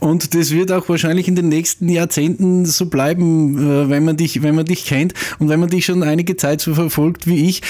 Und 0.00 0.34
das 0.34 0.50
wird 0.50 0.72
auch 0.72 0.88
wahrscheinlich 0.88 1.28
in 1.28 1.36
den 1.36 1.48
nächsten 1.48 1.88
Jahrzehnten 1.88 2.64
so 2.64 2.86
bleiben, 2.86 3.58
äh, 3.58 3.90
wenn 3.90 4.04
man 4.04 4.16
dich, 4.16 4.42
wenn 4.42 4.54
man 4.54 4.64
dich 4.64 4.86
kennt 4.86 5.12
und 5.38 5.48
wenn 5.48 5.60
man 5.60 5.68
dich 5.68 5.84
schon 5.84 6.02
einige 6.02 6.36
Zeit 6.36 6.60
so 6.60 6.74
verfolgt 6.74 7.26
wie 7.26 7.48
ich. 7.48 7.60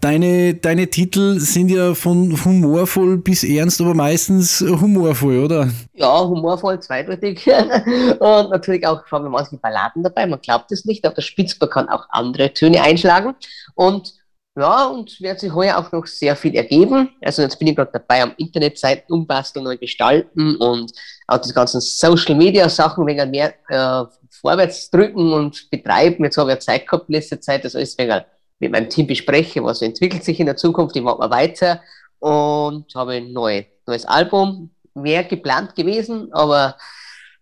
Deine, 0.00 0.54
deine 0.54 0.88
Titel 0.88 1.38
sind 1.38 1.70
ja 1.70 1.94
von 1.94 2.44
humorvoll 2.44 3.18
bis 3.18 3.44
ernst, 3.44 3.80
aber 3.80 3.94
meistens 3.94 4.60
humorvoll, 4.60 5.38
oder? 5.38 5.68
Ja, 5.94 6.20
humorvoll, 6.26 6.80
zweideutig. 6.80 7.46
und 8.18 8.50
natürlich 8.50 8.86
auch 8.86 9.06
vor 9.06 9.20
allem 9.20 9.30
manche 9.30 9.56
Balladen 9.56 10.02
dabei. 10.02 10.26
Man 10.26 10.40
glaubt 10.40 10.72
es 10.72 10.84
nicht, 10.84 11.04
aber 11.04 11.14
der 11.14 11.22
Spitzbar 11.22 11.68
kann 11.68 11.88
auch 11.88 12.06
andere 12.10 12.52
Töne 12.52 12.82
einschlagen. 12.82 13.29
Und 13.74 14.14
ja, 14.56 14.86
und 14.86 15.20
wird 15.20 15.40
sich 15.40 15.54
heuer 15.54 15.78
auch 15.78 15.92
noch 15.92 16.06
sehr 16.06 16.34
viel 16.34 16.54
ergeben. 16.56 17.10
Also 17.22 17.42
jetzt 17.42 17.58
bin 17.58 17.68
ich 17.68 17.76
gerade 17.76 17.92
dabei, 17.92 18.22
am 18.22 18.34
Internetseiten 18.36 19.14
umbasteln, 19.14 19.64
neu 19.64 19.76
gestalten 19.76 20.56
und 20.56 20.92
auch 21.28 21.38
die 21.38 21.52
ganzen 21.52 21.80
Social 21.80 22.34
Media 22.34 22.68
Sachen 22.68 23.06
wegen 23.06 23.30
mehr 23.30 23.54
äh, 23.68 24.04
vorwärts 24.28 24.90
drücken 24.90 25.32
und 25.32 25.70
betreiben. 25.70 26.24
Jetzt 26.24 26.36
habe 26.36 26.52
ich 26.52 26.58
Zeit 26.60 26.86
gehabt, 26.86 27.08
letzte 27.08 27.38
Zeit, 27.38 27.64
das 27.64 27.76
alles 27.76 27.96
wegen 27.96 28.22
mit 28.58 28.72
meinem 28.72 28.90
Team 28.90 29.06
bespreche, 29.06 29.64
was 29.64 29.82
entwickelt 29.82 30.24
sich 30.24 30.38
in 30.38 30.46
der 30.46 30.56
Zukunft, 30.56 30.94
ich 30.94 31.02
mache 31.02 31.18
mal 31.18 31.30
weiter 31.30 31.80
und 32.18 32.94
habe 32.94 33.12
ein 33.12 33.32
neu, 33.32 33.64
neues 33.86 34.04
Album, 34.04 34.70
wäre 34.94 35.24
geplant 35.24 35.74
gewesen, 35.74 36.28
aber 36.32 36.76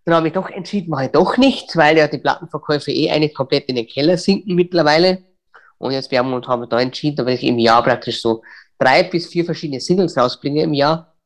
dann 0.05 0.14
habe 0.14 0.29
ich 0.29 0.33
doch 0.33 0.48
entschieden, 0.48 0.90
mache 0.90 1.07
ich 1.07 1.11
doch 1.11 1.37
nicht, 1.37 1.77
weil 1.77 1.98
ja 1.98 2.07
die 2.07 2.18
Plattenverkäufe 2.18 2.92
eh 2.92 3.11
eine 3.11 3.29
komplett 3.29 3.68
in 3.68 3.77
den 3.77 3.88
Keller 3.88 4.16
sinken 4.16 4.55
mittlerweile. 4.55 5.24
Und 5.78 5.92
jetzt 5.92 6.10
wir 6.10 6.18
haben 6.18 6.32
uns 6.32 6.46
haben 6.46 6.68
da 6.68 6.80
entschieden, 6.80 7.16
dass 7.16 7.28
ich 7.28 7.44
im 7.44 7.58
Jahr 7.58 7.82
praktisch 7.82 8.20
so 8.20 8.42
drei 8.78 9.02
bis 9.02 9.28
vier 9.28 9.44
verschiedene 9.44 9.80
Singles 9.80 10.16
rausbringe 10.16 10.62
im 10.62 10.74
Jahr. 10.74 11.16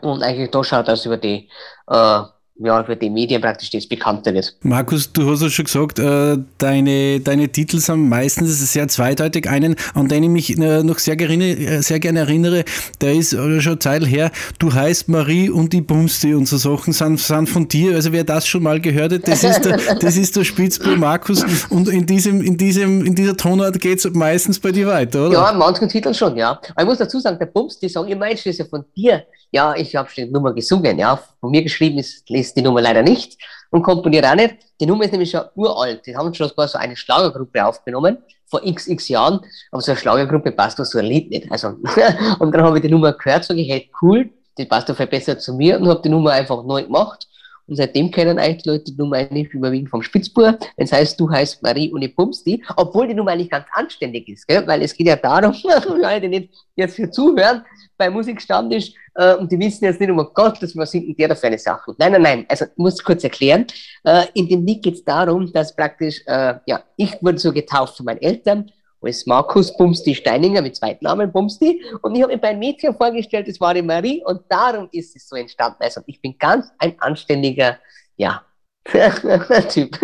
Und 0.00 0.22
eigentlich 0.22 0.50
da 0.50 0.64
schaut 0.64 0.88
das 0.88 1.04
über 1.06 1.16
die 1.16 1.50
äh, 1.88 2.22
ja, 2.62 2.84
für 2.84 2.96
die 2.96 3.10
Medien 3.10 3.40
praktisch 3.40 3.70
das 3.70 3.86
bekannter 3.86 4.34
wird. 4.34 4.54
Markus, 4.62 5.12
du 5.12 5.30
hast 5.30 5.42
ja 5.42 5.48
schon 5.48 5.64
gesagt, 5.64 5.98
äh, 5.98 6.36
deine, 6.58 7.20
deine 7.20 7.48
Titel 7.48 7.78
sind 7.78 8.08
meistens 8.08 8.72
sehr 8.72 8.86
zweideutig. 8.88 9.48
Einen, 9.48 9.76
an 9.94 10.08
den 10.08 10.24
ich 10.24 10.28
mich 10.28 10.58
äh, 10.58 10.82
noch 10.82 10.98
sehr, 10.98 11.16
gerne, 11.16 11.56
äh, 11.56 11.82
sehr 11.82 12.00
gerne 12.00 12.20
erinnere, 12.20 12.64
der 13.00 13.14
ist 13.14 13.30
schon 13.30 13.80
Zeit 13.80 14.06
her, 14.06 14.30
du 14.58 14.72
heißt 14.72 15.08
Marie 15.08 15.48
und 15.48 15.72
die 15.72 15.80
Bumsti 15.80 16.34
und 16.34 16.46
so 16.46 16.58
Sachen 16.58 16.92
sind, 16.92 17.18
sind 17.18 17.48
von 17.48 17.66
dir. 17.66 17.94
Also 17.94 18.12
wer 18.12 18.24
das 18.24 18.46
schon 18.46 18.62
mal 18.62 18.80
gehört 18.80 19.12
hat, 19.12 19.26
das 19.26 19.42
ist 19.42 19.62
der, 19.62 19.76
das 20.00 20.16
ist 20.16 20.36
der 20.36 20.44
Spitzbull 20.44 20.96
Markus 20.96 21.44
und 21.70 21.88
in, 21.88 22.06
diesem, 22.06 22.42
in, 22.42 22.56
diesem, 22.56 23.04
in 23.04 23.14
dieser 23.14 23.36
Tonart 23.36 23.80
geht 23.80 23.98
es 23.98 24.10
meistens 24.12 24.60
bei 24.60 24.70
dir 24.70 24.86
weiter, 24.86 25.26
oder? 25.26 25.38
Ja, 25.38 25.50
in 25.50 25.58
manchen 25.58 25.88
Titeln 25.88 26.14
schon, 26.14 26.36
ja. 26.36 26.60
Aber 26.74 26.82
ich 26.82 26.86
muss 26.86 26.98
dazu 26.98 27.18
sagen, 27.20 27.38
der 27.38 27.46
Bumsti 27.46 27.88
sagen 27.88 28.08
immer, 28.08 28.28
das 28.28 28.44
ist 28.44 28.58
ja 28.58 28.64
von 28.64 28.84
dir. 28.96 29.24
Ja, 29.52 29.74
ich 29.74 29.96
habe 29.96 30.08
schon 30.08 30.26
die 30.26 30.30
Nummer 30.30 30.52
gesungen, 30.52 30.98
ja. 30.98 31.20
Von 31.40 31.50
mir 31.50 31.62
geschrieben 31.62 31.98
ist, 31.98 32.28
ist 32.28 32.49
die 32.54 32.62
Nummer 32.62 32.80
leider 32.80 33.02
nicht 33.02 33.40
und 33.70 33.82
komponiert 33.82 34.26
auch 34.26 34.34
nicht. 34.34 34.56
Die 34.80 34.86
Nummer 34.86 35.04
ist 35.04 35.12
nämlich 35.12 35.30
schon 35.30 35.44
uralt. 35.54 36.06
Die 36.06 36.16
haben 36.16 36.32
schon 36.34 36.48
sogar 36.48 36.68
so 36.68 36.78
eine 36.78 36.96
Schlagergruppe 36.96 37.64
aufgenommen 37.64 38.18
vor 38.46 38.60
xx 38.60 39.08
Jahren, 39.08 39.40
aber 39.70 39.80
so 39.80 39.92
eine 39.92 40.00
Schlagergruppe 40.00 40.52
passt 40.52 40.78
doch 40.78 40.84
so 40.84 40.98
ein 40.98 41.04
Lied 41.04 41.30
nicht. 41.30 41.50
Also, 41.52 41.68
und 42.40 42.52
dann 42.52 42.62
habe 42.62 42.78
ich 42.78 42.82
die 42.82 42.90
Nummer 42.90 43.12
gehört, 43.12 43.44
sage 43.44 43.60
ich, 43.60 43.70
hey, 43.70 43.90
cool, 44.02 44.28
die 44.58 44.64
passt 44.64 44.90
auf 44.90 44.98
besser 44.98 45.38
zu 45.38 45.54
mir 45.54 45.80
und 45.80 45.88
habe 45.88 46.02
die 46.02 46.08
Nummer 46.08 46.32
einfach 46.32 46.64
neu 46.64 46.82
gemacht. 46.82 47.28
Und 47.70 47.76
seitdem 47.76 48.10
kennen 48.10 48.38
eigentlich 48.38 48.64
die 48.64 48.68
Leute 48.68 48.84
die 48.86 48.96
Nummer 48.96 49.16
eigentlich 49.16 49.54
überwiegend 49.54 49.90
vom 49.90 50.02
Spitzbur. 50.02 50.58
Wenn 50.76 50.84
es 50.84 50.92
heißt, 50.92 51.18
du 51.20 51.30
heißt 51.30 51.62
Marie 51.62 51.92
und 51.92 52.02
ich 52.02 52.14
pumpst 52.16 52.44
die, 52.44 52.62
obwohl 52.76 53.06
die 53.06 53.14
Nummer 53.14 53.30
eigentlich 53.30 53.48
ganz 53.48 53.66
anständig 53.72 54.28
ist, 54.28 54.46
gell? 54.48 54.66
weil 54.66 54.82
es 54.82 54.92
geht 54.92 55.06
ja 55.06 55.14
darum, 55.14 55.52
die 56.22 56.28
nicht 56.28 56.50
jetzt 56.74 56.96
hier 56.96 57.10
zuhören, 57.12 57.64
bei 57.96 58.10
Musikstammtisch, 58.10 58.92
äh, 59.14 59.34
und 59.34 59.52
die 59.52 59.58
wissen 59.58 59.84
jetzt 59.84 60.00
nicht, 60.00 60.10
um 60.10 60.18
Gottes, 60.34 60.76
was 60.76 60.90
sind 60.90 61.06
denn 61.06 61.14
der 61.16 61.28
da 61.28 61.34
für 61.34 61.46
eine 61.46 61.58
Sache? 61.58 61.94
Nein, 61.98 62.12
nein, 62.12 62.22
nein, 62.22 62.46
also 62.48 62.64
ich 62.64 62.76
muss 62.76 63.04
kurz 63.04 63.22
erklären. 63.22 63.66
Äh, 64.04 64.26
in 64.34 64.48
dem 64.48 64.66
Lied 64.66 64.82
geht 64.82 64.94
es 64.94 65.04
darum, 65.04 65.52
dass 65.52 65.76
praktisch, 65.76 66.22
äh, 66.26 66.54
ja, 66.66 66.82
ich 66.96 67.22
wurde 67.22 67.38
so 67.38 67.52
getauft 67.52 67.96
von 67.96 68.06
meinen 68.06 68.22
Eltern, 68.22 68.70
als 69.02 69.26
Markus 69.26 69.76
Bumsti 69.76 70.14
Steininger 70.14 70.62
mit 70.62 70.76
zweiten 70.76 71.04
Namen 71.04 71.32
Bumsti. 71.32 71.82
Und 72.02 72.14
ich 72.14 72.22
habe 72.22 72.32
mir 72.32 72.38
bei 72.38 72.48
einem 72.48 72.60
Mädchen 72.60 72.94
vorgestellt, 72.94 73.48
das 73.48 73.60
war 73.60 73.74
die 73.74 73.82
Marie. 73.82 74.22
Und 74.24 74.42
darum 74.48 74.88
ist 74.92 75.16
es 75.16 75.28
so 75.28 75.36
entstanden. 75.36 75.78
Also 75.80 76.02
ich 76.06 76.20
bin 76.20 76.36
ganz 76.38 76.66
ein 76.78 76.94
anständiger, 77.00 77.78
ja, 78.16 78.42
Typ. 79.68 79.98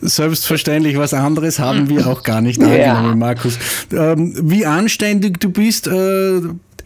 Selbstverständlich, 0.00 0.96
was 0.96 1.14
anderes 1.14 1.58
haben 1.58 1.88
wir 1.88 2.06
auch 2.06 2.22
gar 2.22 2.40
nicht 2.40 2.60
angenommen, 2.62 3.10
ja. 3.10 3.14
Markus. 3.14 3.58
Ähm, 3.92 4.34
wie 4.42 4.66
anständig 4.66 5.38
du 5.38 5.50
bist, 5.50 5.86
äh, 5.86 6.40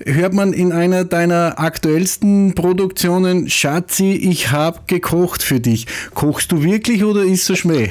hört 0.05 0.35
man 0.35 0.53
in 0.53 0.73
einer 0.73 1.05
deiner 1.05 1.59
aktuellsten 1.59 2.55
Produktionen, 2.55 3.49
Schatzi, 3.49 4.13
ich 4.13 4.51
hab 4.51 4.89
gekocht 4.89 5.43
für 5.43 5.61
dich. 5.61 5.87
Kochst 6.15 6.53
du 6.53 6.63
wirklich 6.63 7.05
oder 7.05 7.23
ist 7.23 7.47
so 7.47 7.55
Schmäh? 7.55 7.91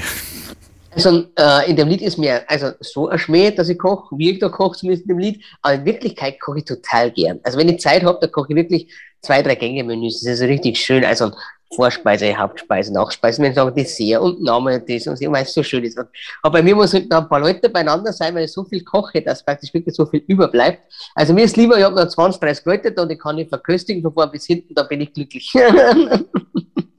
Also 0.95 1.25
äh, 1.37 1.69
in 1.69 1.75
dem 1.75 1.89
Lied 1.89 2.01
ist 2.01 2.17
mir 2.17 2.49
also 2.49 2.71
so 2.79 3.09
ein 3.09 3.19
Schmäh, 3.19 3.51
dass 3.51 3.67
ich 3.67 3.77
koche, 3.77 4.17
wie 4.17 4.31
ich 4.31 4.39
da 4.39 4.47
koche 4.47 4.77
zumindest 4.77 5.03
in 5.03 5.09
dem 5.09 5.19
Lied, 5.19 5.43
aber 5.61 5.75
in 5.75 5.85
Wirklichkeit 5.85 6.39
koche 6.39 6.59
ich 6.59 6.65
total 6.65 7.11
gern. 7.11 7.39
Also 7.43 7.57
wenn 7.57 7.67
ich 7.67 7.81
Zeit 7.81 8.03
habe, 8.03 8.17
dann 8.21 8.31
koche 8.31 8.47
ich 8.51 8.55
wirklich 8.55 8.93
zwei, 9.21 9.41
drei 9.41 9.55
Gänge-Menüs. 9.55 10.21
Das 10.21 10.39
ist 10.39 10.41
richtig 10.41 10.77
schön. 10.77 11.03
Also 11.03 11.31
Vorspeise, 11.75 12.37
Hauptspeise, 12.37 12.93
Nachspeise, 12.93 13.41
wenn 13.41 13.49
ich 13.49 13.55
sage 13.55 13.73
Dessert 13.73 14.21
und 14.21 14.41
Name 14.41 14.79
das 14.79 15.07
und 15.07 15.17
so, 15.17 15.31
weil 15.31 15.43
es 15.43 15.53
so 15.53 15.63
schön 15.63 15.83
ist. 15.83 15.97
Aber 15.97 16.53
bei 16.53 16.61
mir 16.63 16.75
muss 16.75 16.93
halt 16.93 17.09
noch 17.09 17.23
ein 17.23 17.27
paar 17.27 17.41
Leute 17.41 17.67
beieinander 17.67 18.13
sein, 18.13 18.33
weil 18.33 18.45
ich 18.45 18.53
so 18.53 18.63
viel 18.63 18.83
koche, 18.83 19.21
dass 19.21 19.43
praktisch 19.43 19.73
wirklich 19.73 19.95
so 19.95 20.05
viel 20.05 20.23
überbleibt. 20.27 20.83
Also 21.13 21.33
mir 21.33 21.43
ist 21.43 21.57
lieber, 21.57 21.77
ich 21.77 21.83
habe 21.83 21.95
noch 21.95 22.07
20, 22.07 22.39
30 22.39 22.65
Leute 22.65 22.91
da 22.93 23.01
und 23.01 23.11
ich 23.11 23.19
kann 23.19 23.35
nicht 23.35 23.49
verköstigen 23.49 24.01
von 24.01 24.13
vorn 24.13 24.31
bis 24.31 24.45
hinten, 24.45 24.73
da 24.73 24.83
bin 24.83 25.01
ich 25.01 25.13
glücklich. 25.13 25.51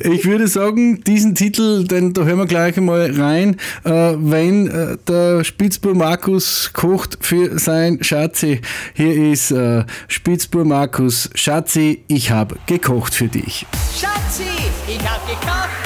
Ich 0.00 0.26
würde 0.26 0.46
sagen, 0.46 1.02
diesen 1.04 1.34
Titel, 1.34 1.84
denn 1.84 2.12
da 2.12 2.24
hören 2.24 2.38
wir 2.38 2.46
gleich 2.46 2.76
einmal 2.76 3.10
rein, 3.18 3.56
äh, 3.84 3.90
wenn 4.18 4.66
äh, 4.68 4.98
der 5.08 5.42
Spitzbur 5.42 5.94
Markus 5.94 6.70
kocht 6.74 7.16
für 7.20 7.58
sein 7.58 8.02
Schatzi. 8.02 8.60
Hier 8.92 9.32
ist 9.32 9.50
äh, 9.50 9.84
Spitzbur 10.08 10.66
Markus. 10.66 11.30
Schatzi, 11.34 12.04
ich 12.08 12.30
habe 12.30 12.56
gekocht 12.66 13.14
für 13.14 13.28
dich. 13.28 13.66
Schatzi, 13.98 14.44
ich 14.86 14.98
habe 14.98 15.20
gekocht 15.26 15.81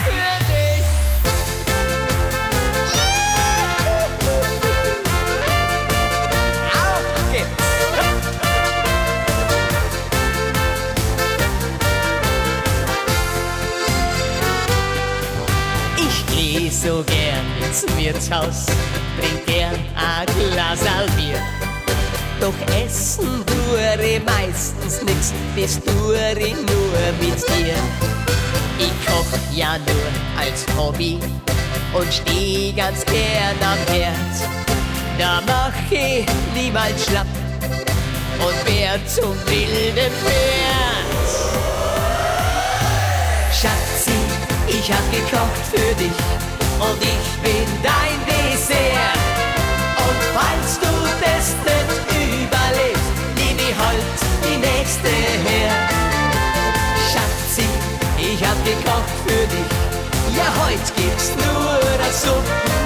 so 16.87 17.03
gern 17.03 17.45
ins 17.65 17.85
Wirtshaus, 17.97 18.67
trink 19.19 19.45
gern 19.47 19.75
ein 19.97 20.27
Glas 20.53 20.79
Bier. 21.17 21.41
Doch 22.41 22.55
essen 22.77 23.45
tue 23.45 24.21
meistens 24.25 25.03
nix, 25.03 25.33
das 25.57 25.81
tue 25.85 26.35
nur 26.55 26.99
mit 27.19 27.39
dir. 27.49 27.75
Ich 28.79 28.93
koch 29.05 29.39
ja 29.53 29.79
nur 29.79 30.09
als 30.39 30.65
Hobby 30.77 31.19
und 31.93 32.13
steh 32.13 32.73
ganz 32.77 33.05
gern 33.07 33.59
am 33.63 33.93
Herd. 33.93 34.37
Da 35.19 35.43
mach 35.45 35.91
ich 35.91 36.25
niemals 36.55 37.05
schlapp 37.05 37.27
und 38.39 38.73
wär 38.73 39.05
zum 39.07 39.35
wilden 39.47 40.13
Pferd. 40.23 41.17
Schatzi, 43.51 44.19
ich 44.69 44.93
hab 44.93 45.11
gekocht 45.11 45.67
für 45.73 45.95
dich 45.97 46.46
und 46.81 47.01
ich 47.03 47.29
bin 47.43 47.67
dein 47.83 48.19
Dessert. 48.27 49.21
Und 50.07 50.21
falls 50.35 50.79
du 50.79 50.93
das 51.25 51.55
nicht 51.65 52.05
überlebst, 52.43 53.13
nimm 53.37 53.59
ich 53.59 53.77
halt 53.77 54.19
die 54.45 54.59
nächste 54.59 55.09
her. 55.49 55.73
Schatzi, 57.11 57.69
ich 58.19 58.41
hab 58.45 58.59
gekocht 58.65 59.17
für 59.27 59.47
dich, 59.55 59.73
ja 60.37 60.49
heute 60.65 60.93
gibt's 60.97 61.31
nur 61.37 61.81
das 61.99 62.23
Suppen. 62.23 62.77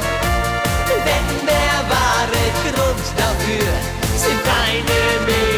Denn 1.07 1.47
der 1.47 1.79
wahre 1.89 2.45
Grund 2.65 3.07
dafür 3.17 3.73
sind 4.17 4.41
deine 4.45 5.01
Mega-Hupen. 5.27 5.50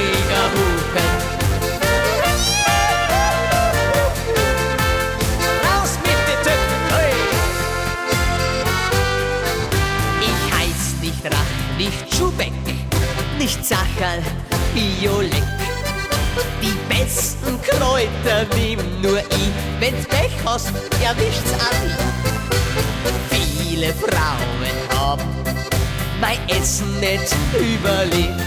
Sacherl, 14.02 14.22
Biolek. 14.74 15.44
Die 16.60 16.76
besten 16.92 17.60
Kräuter 17.62 18.46
nimm 18.56 18.80
nur 19.00 19.18
ich, 19.18 19.52
wenn's 19.78 20.06
Pech 20.06 20.32
hast, 20.44 20.72
erwischt's 21.02 21.52
an. 21.52 21.90
Viele 23.30 23.92
Frauen 23.94 24.98
haben 24.98 25.22
mein 26.20 26.38
Essen 26.48 26.98
nicht 26.98 27.34
überlebt. 27.54 28.40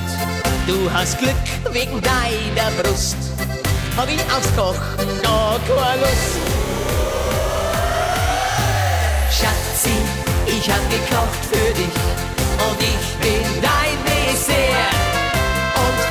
Du 0.67 0.91
hast 0.91 1.17
Glück 1.19 1.35
wegen 1.71 2.01
deiner 2.01 2.71
Brust, 2.81 3.17
hab 3.95 4.09
ich 4.09 4.21
aufs 4.35 4.53
Kochen 4.57 5.21
gar 5.23 5.59
keine 5.67 6.01
Lust. 6.01 6.35
Schatzi, 9.31 9.95
ich 10.47 10.69
hab 10.69 10.89
gekocht 10.89 11.45
für 11.49 11.73
dich 11.73 11.95
und 12.67 12.81
ich 12.81 13.07
bin 13.21 13.61
dein 13.61 13.97
Dessert. 14.05 14.74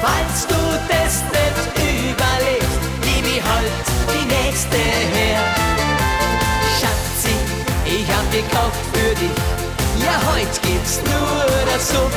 Falls 0.04 0.46
du 0.46 0.54
das 0.86 1.22
nicht 1.32 2.10
überlebst, 2.10 2.80
gib 3.00 3.24
ich 3.24 3.42
halt 3.42 3.86
die 4.12 4.26
nächste 4.26 4.76
her. 4.76 5.40
Schatzi, 6.78 7.34
ich 7.86 8.06
hab 8.12 8.30
gekocht 8.30 8.84
für 8.92 9.14
dich, 9.14 9.38
ja 10.04 10.20
heute 10.30 10.60
gibt's 10.60 11.00
nur 11.04 11.46
das 11.72 11.88
Suppen. 11.88 12.10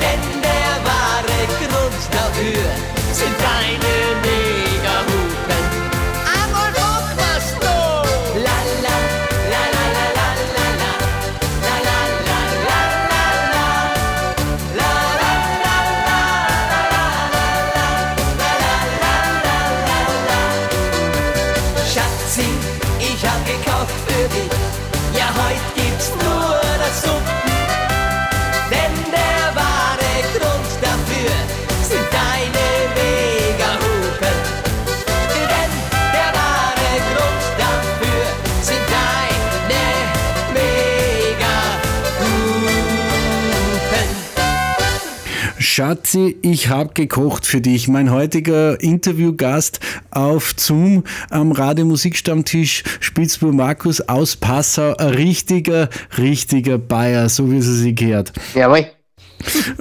Denn 0.00 0.22
der 0.40 0.72
wahre 0.86 1.38
Grund 1.58 2.02
dafür 2.12 2.62
sind 3.12 3.34
deine 3.40 4.45
Schatzi, 45.76 46.38
ich 46.40 46.70
habe 46.70 46.94
gekocht 46.94 47.44
für 47.44 47.60
dich. 47.60 47.86
Mein 47.86 48.10
heutiger 48.10 48.80
Interviewgast 48.80 49.78
auf 50.10 50.54
Zoom 50.56 51.04
am 51.28 51.52
Radiomusikstammtisch 51.52 52.82
Spitzbur 52.98 53.52
Markus 53.52 54.00
aus 54.00 54.36
Passau. 54.36 54.96
Ein 54.96 55.08
richtiger, 55.08 55.90
richtiger 56.16 56.78
Bayer, 56.78 57.28
so 57.28 57.52
wie 57.52 57.58
es 57.58 57.66
sich 57.66 57.94
gehört. 57.94 58.32
Jawohl. 58.54 58.86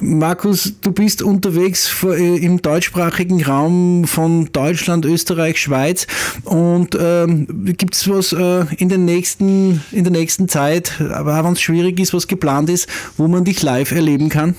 Markus, 0.02 0.74
du 0.82 0.92
bist 0.92 1.22
unterwegs 1.22 1.96
äh, 2.04 2.44
im 2.44 2.62
deutschsprachigen 2.62 3.42
Raum 3.46 4.04
von 4.04 4.52
Deutschland, 4.52 5.06
Österreich, 5.06 5.62
Schweiz 5.62 6.08
und 6.44 6.98
ähm, 7.00 7.74
gibt 7.78 7.96
es 7.96 8.10
was 8.10 8.34
äh, 8.34 8.66
in, 8.76 8.90
den 8.90 9.06
nächsten, 9.06 9.82
in 9.94 10.04
der 10.04 10.12
nächsten 10.12 10.50
Zeit, 10.50 11.00
aber 11.00 11.42
wenn 11.42 11.54
es 11.54 11.62
schwierig 11.62 12.02
ist, 12.02 12.14
was 12.14 12.28
geplant 12.28 12.70
ist, 12.70 12.90
wo 13.16 13.30
man 13.30 13.46
dich 13.46 13.64
live 13.64 13.94
erleben 13.94 14.28
kann? 14.28 14.56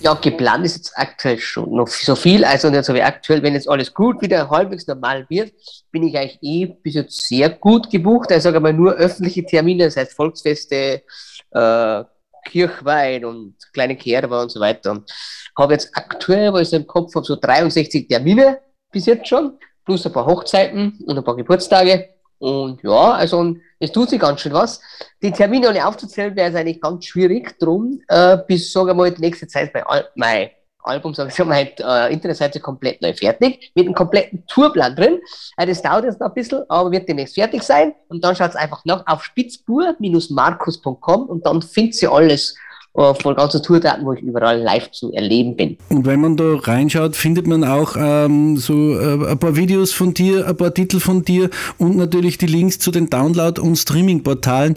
Ja, 0.00 0.14
geplant 0.14 0.64
ist 0.64 0.76
jetzt 0.76 0.92
aktuell 0.94 1.38
schon 1.38 1.74
noch 1.74 1.88
so 1.88 2.14
viel. 2.14 2.44
Also 2.44 2.68
jetzt 2.68 2.88
habe 2.88 2.98
ich 2.98 3.04
aktuell, 3.04 3.42
wenn 3.42 3.54
jetzt 3.54 3.68
alles 3.68 3.92
gut 3.92 4.22
wieder 4.22 4.48
halbwegs 4.48 4.86
normal 4.86 5.26
wird, 5.28 5.52
bin 5.90 6.04
ich 6.04 6.16
eigentlich 6.16 6.38
eh 6.40 6.66
bis 6.66 6.94
jetzt 6.94 7.26
sehr 7.26 7.50
gut 7.50 7.90
gebucht. 7.90 8.30
Also 8.30 8.44
sage 8.44 8.60
mal 8.60 8.72
nur 8.72 8.94
öffentliche 8.94 9.44
Termine, 9.44 9.86
das 9.86 9.96
heißt 9.96 10.14
Volksfeste, 10.14 11.02
äh, 11.50 12.04
Kirchwein 12.46 13.24
und 13.24 13.56
kleine 13.72 13.96
Kerber 13.96 14.42
und 14.42 14.50
so 14.50 14.60
weiter. 14.60 14.92
Und 14.92 15.10
habe 15.58 15.72
jetzt 15.72 15.90
aktuell, 15.94 16.52
weil 16.52 16.62
ich 16.62 16.68
so 16.68 16.76
im 16.76 16.86
Kopf 16.86 17.14
habe, 17.16 17.26
so 17.26 17.34
63 17.34 18.06
Termine 18.06 18.60
bis 18.92 19.06
jetzt 19.06 19.26
schon, 19.26 19.58
plus 19.84 20.06
ein 20.06 20.12
paar 20.12 20.26
Hochzeiten 20.26 20.98
und 21.06 21.18
ein 21.18 21.24
paar 21.24 21.36
Geburtstage. 21.36 22.10
Und 22.38 22.82
ja, 22.84 23.12
also 23.12 23.38
es 23.78 23.92
tut 23.92 24.10
sich 24.10 24.20
ganz 24.20 24.40
schön 24.40 24.52
was. 24.52 24.80
Die 25.22 25.30
Termine 25.30 25.68
alle 25.68 25.86
aufzuzählen 25.86 26.34
wäre 26.34 26.58
eigentlich 26.58 26.80
ganz 26.80 27.04
schwierig. 27.04 27.58
Drum, 27.58 28.00
äh, 28.08 28.38
bis, 28.46 28.72
sagen 28.72 28.88
wir 28.88 28.94
mal, 28.94 29.10
die 29.10 29.20
nächste 29.20 29.46
Zeit 29.46 29.72
mein, 29.72 29.84
Al 29.84 30.08
mein 30.14 30.50
Album, 30.80 31.14
sage 31.14 31.30
ich 31.30 31.44
meine 31.44 31.70
äh, 31.78 32.12
Internetseite 32.12 32.60
komplett 32.60 33.02
neu 33.02 33.12
fertig, 33.12 33.70
mit 33.74 33.86
einem 33.86 33.94
kompletten 33.94 34.44
Tourplan 34.46 34.96
drin. 34.96 35.20
Äh, 35.56 35.66
das 35.66 35.82
dauert 35.82 36.04
jetzt 36.04 36.20
noch 36.20 36.28
ein 36.28 36.34
bisschen, 36.34 36.62
aber 36.68 36.90
wird 36.90 37.08
demnächst 37.08 37.34
fertig 37.34 37.62
sein. 37.62 37.94
Und 38.08 38.24
dann 38.24 38.34
schaut 38.34 38.50
es 38.50 38.56
einfach 38.56 38.84
nach 38.84 39.06
auf 39.06 39.22
spitzbur-markus.com 39.24 41.26
und 41.26 41.46
dann 41.46 41.62
findet 41.62 42.02
ihr 42.02 42.10
alles 42.10 42.56
von 42.98 43.34
ganzen 43.34 43.62
Tourdaten, 43.62 44.04
wo 44.04 44.12
ich 44.12 44.20
überall 44.20 44.60
live 44.60 44.90
zu 44.90 45.12
erleben 45.12 45.56
bin. 45.56 45.76
Und 45.88 46.06
wenn 46.06 46.20
man 46.20 46.36
da 46.36 46.56
reinschaut, 46.56 47.16
findet 47.16 47.46
man 47.46 47.64
auch 47.64 47.96
ähm, 47.98 48.56
so 48.56 48.98
äh, 48.98 49.30
ein 49.30 49.38
paar 49.38 49.56
Videos 49.56 49.92
von 49.92 50.14
dir, 50.14 50.46
ein 50.46 50.56
paar 50.56 50.74
Titel 50.74 51.00
von 51.00 51.22
dir 51.22 51.50
und 51.78 51.96
natürlich 51.96 52.38
die 52.38 52.46
Links 52.46 52.78
zu 52.78 52.90
den 52.90 53.08
Download- 53.08 53.60
und 53.60 53.76
Streaming-Portalen 53.76 54.76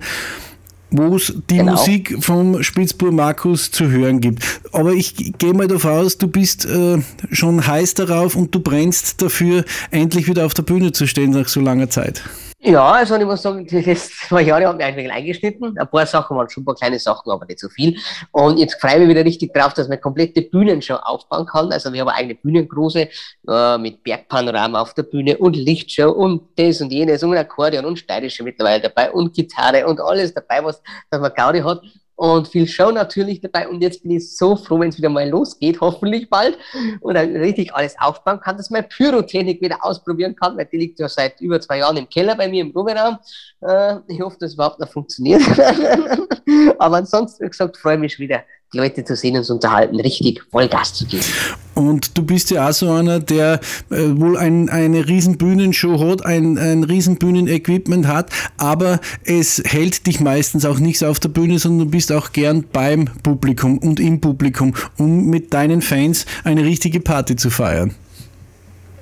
wo 0.92 1.16
es 1.16 1.34
die 1.50 1.58
genau. 1.58 1.72
Musik 1.72 2.18
vom 2.20 2.62
Spitzbur 2.62 3.12
Markus 3.12 3.72
zu 3.72 3.90
hören 3.90 4.20
gibt. 4.20 4.44
Aber 4.74 4.92
ich 4.92 5.34
gehe 5.38 5.54
mal 5.54 5.68
davon 5.68 5.92
aus, 5.92 6.18
du 6.18 6.28
bist 6.28 6.66
äh, 6.66 6.98
schon 7.32 7.66
heiß 7.66 7.94
darauf 7.94 8.36
und 8.36 8.54
du 8.54 8.60
brennst 8.60 9.22
dafür, 9.22 9.64
endlich 9.90 10.28
wieder 10.28 10.46
auf 10.46 10.54
der 10.54 10.64
Bühne 10.64 10.92
zu 10.92 11.08
stehen 11.08 11.32
nach 11.32 11.48
so 11.48 11.62
langer 11.62 11.90
Zeit. 11.90 12.22
Ja, 12.64 12.92
also 12.92 13.16
ich 13.16 13.26
muss 13.26 13.42
sagen, 13.42 13.66
die 13.66 13.82
letzten 13.82 14.28
zwei 14.28 14.44
Jahre 14.44 14.68
haben 14.68 14.78
wir 14.78 14.96
wenig 14.96 15.12
eingeschnitten. 15.12 15.76
Ein 15.80 15.90
paar 15.90 16.06
Sachen 16.06 16.38
waren 16.38 16.48
schon 16.48 16.62
ein 16.62 16.66
paar 16.66 16.76
kleine 16.76 17.00
Sachen, 17.00 17.32
aber 17.32 17.48
nicht 17.48 17.60
so 17.60 17.68
viel. 17.70 17.98
Und 18.32 18.60
jetzt 18.60 18.80
freue 18.80 18.94
ich 18.94 19.00
mich 19.00 19.10
wieder 19.10 19.26
richtig 19.26 19.52
drauf, 19.52 19.74
dass 19.74 19.90
man 19.90 20.00
komplette 20.00 20.44
Bühnenshow 20.44 20.94
aufbauen 20.94 21.48
kann. 21.48 21.72
Also 21.72 21.92
wir 21.92 22.02
haben 22.02 22.10
eigene 22.10 22.36
Bühnengroße 22.36 23.10
äh, 23.48 23.78
mit 23.80 24.04
Bergpanorama 24.04 24.80
auf 24.80 24.94
der 24.94 25.04
Bühne 25.04 25.40
und 25.40 25.56
Lichtshow 25.56 26.12
und 26.12 26.50
das 26.56 26.82
und 26.82 26.92
jenes 26.92 27.24
und 27.24 27.36
Akkordeon 27.36 27.84
und 27.84 27.98
Steirische 27.98 28.44
mittlerweile 28.44 28.84
dabei 28.84 29.12
und 29.12 29.34
Gitarre 29.34 29.88
und 29.88 30.00
alles 30.00 30.32
dabei, 30.32 30.64
was 30.64 30.84
dass 31.10 31.20
man 31.20 31.34
Gaudi 31.34 31.62
hat 31.62 31.82
und 32.22 32.48
viel 32.48 32.68
Show 32.68 32.92
natürlich 32.92 33.42
dabei. 33.42 33.68
Und 33.68 33.82
jetzt 33.82 34.04
bin 34.04 34.12
ich 34.12 34.38
so 34.38 34.56
froh, 34.56 34.80
wenn 34.80 34.90
es 34.90 34.98
wieder 34.98 35.10
mal 35.10 35.28
losgeht, 35.28 35.82
hoffentlich 35.82 36.30
bald, 36.30 36.56
und 37.00 37.16
dann 37.16 37.36
richtig 37.36 37.74
alles 37.74 37.96
aufbauen 38.00 38.40
kann, 38.40 38.58
dass 38.58 38.70
man 38.70 38.88
Pyrotechnik 38.88 39.60
wieder 39.60 39.84
ausprobieren 39.84 40.36
kann, 40.36 40.56
weil 40.56 40.66
die 40.66 40.78
liegt 40.78 41.00
ja 41.00 41.10
seit 41.10 41.42
über 41.42 41.60
zwei 41.60 41.80
Jahren 41.80 41.98
im 41.98 42.08
Keller 42.08 42.36
bei 42.36 42.48
mir 42.48 42.62
im 42.62 42.72
Proberaum. 42.72 43.18
Äh, 43.62 43.96
ich 44.08 44.22
hoffe, 44.22 44.38
dass 44.40 44.54
überhaupt 44.54 44.80
noch 44.80 44.90
funktioniert. 44.90 45.42
Aber 46.78 46.98
ansonsten, 46.98 47.44
wie 47.44 47.50
gesagt, 47.50 47.76
freue 47.76 47.96
ich 47.96 48.02
mich 48.02 48.20
wieder, 48.20 48.44
die 48.72 48.78
Leute 48.78 49.04
zu 49.04 49.16
sehen 49.16 49.36
und 49.38 49.44
zu 49.44 49.54
unterhalten, 49.54 50.00
richtig 50.00 50.44
Vollgas 50.44 50.94
zu 50.94 51.08
geben. 51.08 51.26
Und 51.74 52.18
du 52.18 52.24
bist 52.24 52.52
ja 52.52 52.68
auch 52.68 52.74
so 52.74 52.92
einer, 52.92 53.20
der 53.20 53.60
äh, 53.90 53.98
wohl 54.20 54.38
ein, 54.38 54.70
eine 54.70 55.08
riesen 55.08 55.38
Bühnenshow 55.38 56.00
hat, 56.00 56.26
ein, 56.26 56.58
ein 56.58 56.84
riesen 56.84 57.18
Bühnenequipment 57.18 58.08
hat, 58.08 58.30
aber 58.58 59.00
es 59.24 59.62
hält 59.66 60.06
dich 60.06 60.20
meistens 60.20 60.66
auch 60.66 60.80
nicht 60.80 61.04
auf 61.04 61.20
der 61.20 61.30
Bühne, 61.30 61.60
sondern 61.60 61.88
du 61.88 61.92
bist 61.92 62.12
auch 62.12 62.34
gern 62.34 62.66
beim 62.72 63.06
Publikum 63.24 63.78
und 63.78 64.00
im 64.00 64.20
Publikum, 64.20 64.76
um 64.98 65.28
mit 65.28 65.54
deinen 65.54 65.82
Fans 65.82 66.26
eine 66.44 66.64
richtige 66.64 67.00
Party 67.00 67.36
zu 67.36 67.50
feiern. 67.50 67.96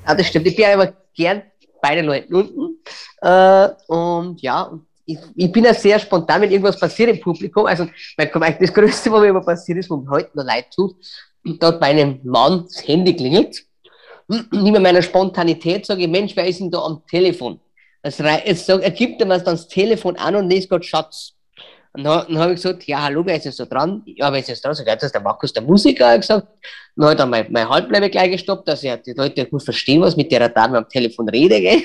Ja, 0.08 0.16
das 0.16 0.28
stimmt. 0.28 0.48
Ich 0.48 0.56
bin 0.56 0.66
immer 0.66 0.94
gern 1.16 1.42
bei 1.82 1.96
den 1.96 2.06
Leuten 2.06 2.36
unten. 2.36 2.78
Äh, 3.22 3.70
und 3.88 4.42
ja, 4.42 4.72
ich, 5.06 5.18
ich, 5.36 5.52
bin 5.52 5.64
ja 5.64 5.74
sehr 5.74 6.00
spontan, 6.00 6.42
wenn 6.42 6.52
irgendwas 6.52 6.80
passiert 6.80 7.10
im 7.10 7.20
Publikum. 7.20 7.66
Also 7.66 7.88
das 8.16 8.74
Größte, 8.74 9.12
was 9.12 9.22
mir 9.22 9.28
immer 9.28 9.42
passiert 9.42 9.80
ist, 9.80 9.90
wo 9.90 9.98
mir 9.98 10.10
heute 10.10 10.30
noch 10.36 10.44
leid 10.44 10.68
tut, 10.74 10.96
da 11.44 11.68
hat 11.68 11.82
meinem 11.82 12.20
Mann 12.24 12.66
das 12.66 12.88
Handy 12.88 13.16
klingelt. 13.16 13.64
Mehr 14.52 14.80
meiner 14.80 15.02
Spontanität 15.02 15.86
sage 15.86 16.04
ich, 16.04 16.08
Mensch, 16.08 16.36
wer 16.36 16.46
ist 16.48 16.60
denn 16.60 16.72
da 16.72 16.80
am 16.80 17.02
Telefon? 17.10 17.60
Es, 18.02 18.20
es 18.20 18.70
er 18.70 18.92
gibt 18.92 19.22
ihm 19.22 19.30
dann 19.30 19.44
das 19.44 19.68
Telefon 19.68 20.16
an 20.16 20.36
und 20.36 20.50
liest 20.50 20.70
gerade 20.70 20.84
Schatz. 20.84 21.34
Und 21.94 22.04
dann, 22.04 22.28
dann 22.28 22.38
habe 22.38 22.52
ich 22.54 22.58
gesagt, 22.62 22.84
ja, 22.86 23.02
hallo, 23.02 23.26
wer 23.26 23.36
ist 23.36 23.46
jetzt 23.46 23.58
so 23.58 23.66
dran? 23.66 24.04
Ja, 24.06 24.32
wer 24.32 24.40
ist 24.40 24.48
jetzt 24.48 24.64
dran? 24.64 24.76
So, 24.76 24.86
das 24.86 25.02
ist 25.04 25.14
der 25.14 25.22
Markus, 25.22 25.52
der 25.52 25.64
Musiker, 25.64 26.08
hat 26.10 26.22
gesagt. 26.22 26.48
Dann 26.96 27.06
habe 27.06 27.14
ich 27.14 27.18
dann 27.18 27.30
mein, 27.30 27.52
mein 27.52 27.68
Halbbleibe 27.68 28.10
gleich 28.10 28.32
gestoppt, 28.32 28.68
dass 28.68 28.84
ich 28.84 28.94
die 29.02 29.14
Leute 29.14 29.46
gut 29.48 29.64
verstehen, 29.64 30.02
was 30.02 30.16
mit 30.16 30.32
der 30.32 30.50
Dame 30.50 30.78
am 30.78 30.88
Telefon 30.88 31.28
rede. 31.30 31.56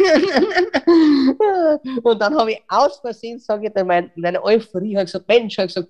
Und 2.03 2.21
dann 2.21 2.37
habe 2.37 2.53
ich 2.53 2.63
aus 2.69 2.99
Versehen, 2.99 3.39
sage 3.39 3.69
ich 3.69 3.73
dann, 3.73 3.87
mein, 3.87 4.11
meine 4.17 4.45
Euphorie, 4.45 4.95
habe 4.95 5.07
gesagt, 5.07 5.27
Mensch, 5.27 5.57
habe 5.57 5.69
gesagt, 5.69 5.89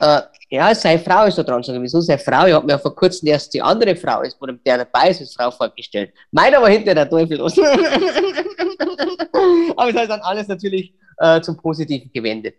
äh, 0.00 0.20
ja, 0.50 0.74
seine 0.74 0.98
Frau 1.00 1.24
ist 1.26 1.38
da 1.38 1.42
dran. 1.42 1.62
Sag 1.62 1.80
wieso 1.80 2.00
seine 2.00 2.18
Frau? 2.18 2.46
Ich 2.46 2.54
habe 2.54 2.66
mir 2.66 2.78
vor 2.78 2.94
kurzem 2.94 3.28
erst 3.28 3.52
die 3.54 3.62
andere 3.62 3.96
Frau, 3.96 4.22
ist, 4.22 4.40
wo 4.40 4.46
der 4.46 4.78
dabei 4.78 5.10
ist, 5.10 5.20
als 5.20 5.34
Frau 5.34 5.50
vorgestellt. 5.50 6.12
Meiner 6.30 6.62
war 6.62 6.68
hinter 6.68 6.94
der 6.94 7.08
Teufel 7.08 7.38
los. 7.38 7.58
Aber 9.76 9.90
es 9.90 9.96
hat 9.96 10.10
dann 10.10 10.20
alles 10.20 10.46
natürlich 10.48 10.94
äh, 11.18 11.40
zum 11.40 11.56
Positiven 11.56 12.10
gewendet. 12.12 12.56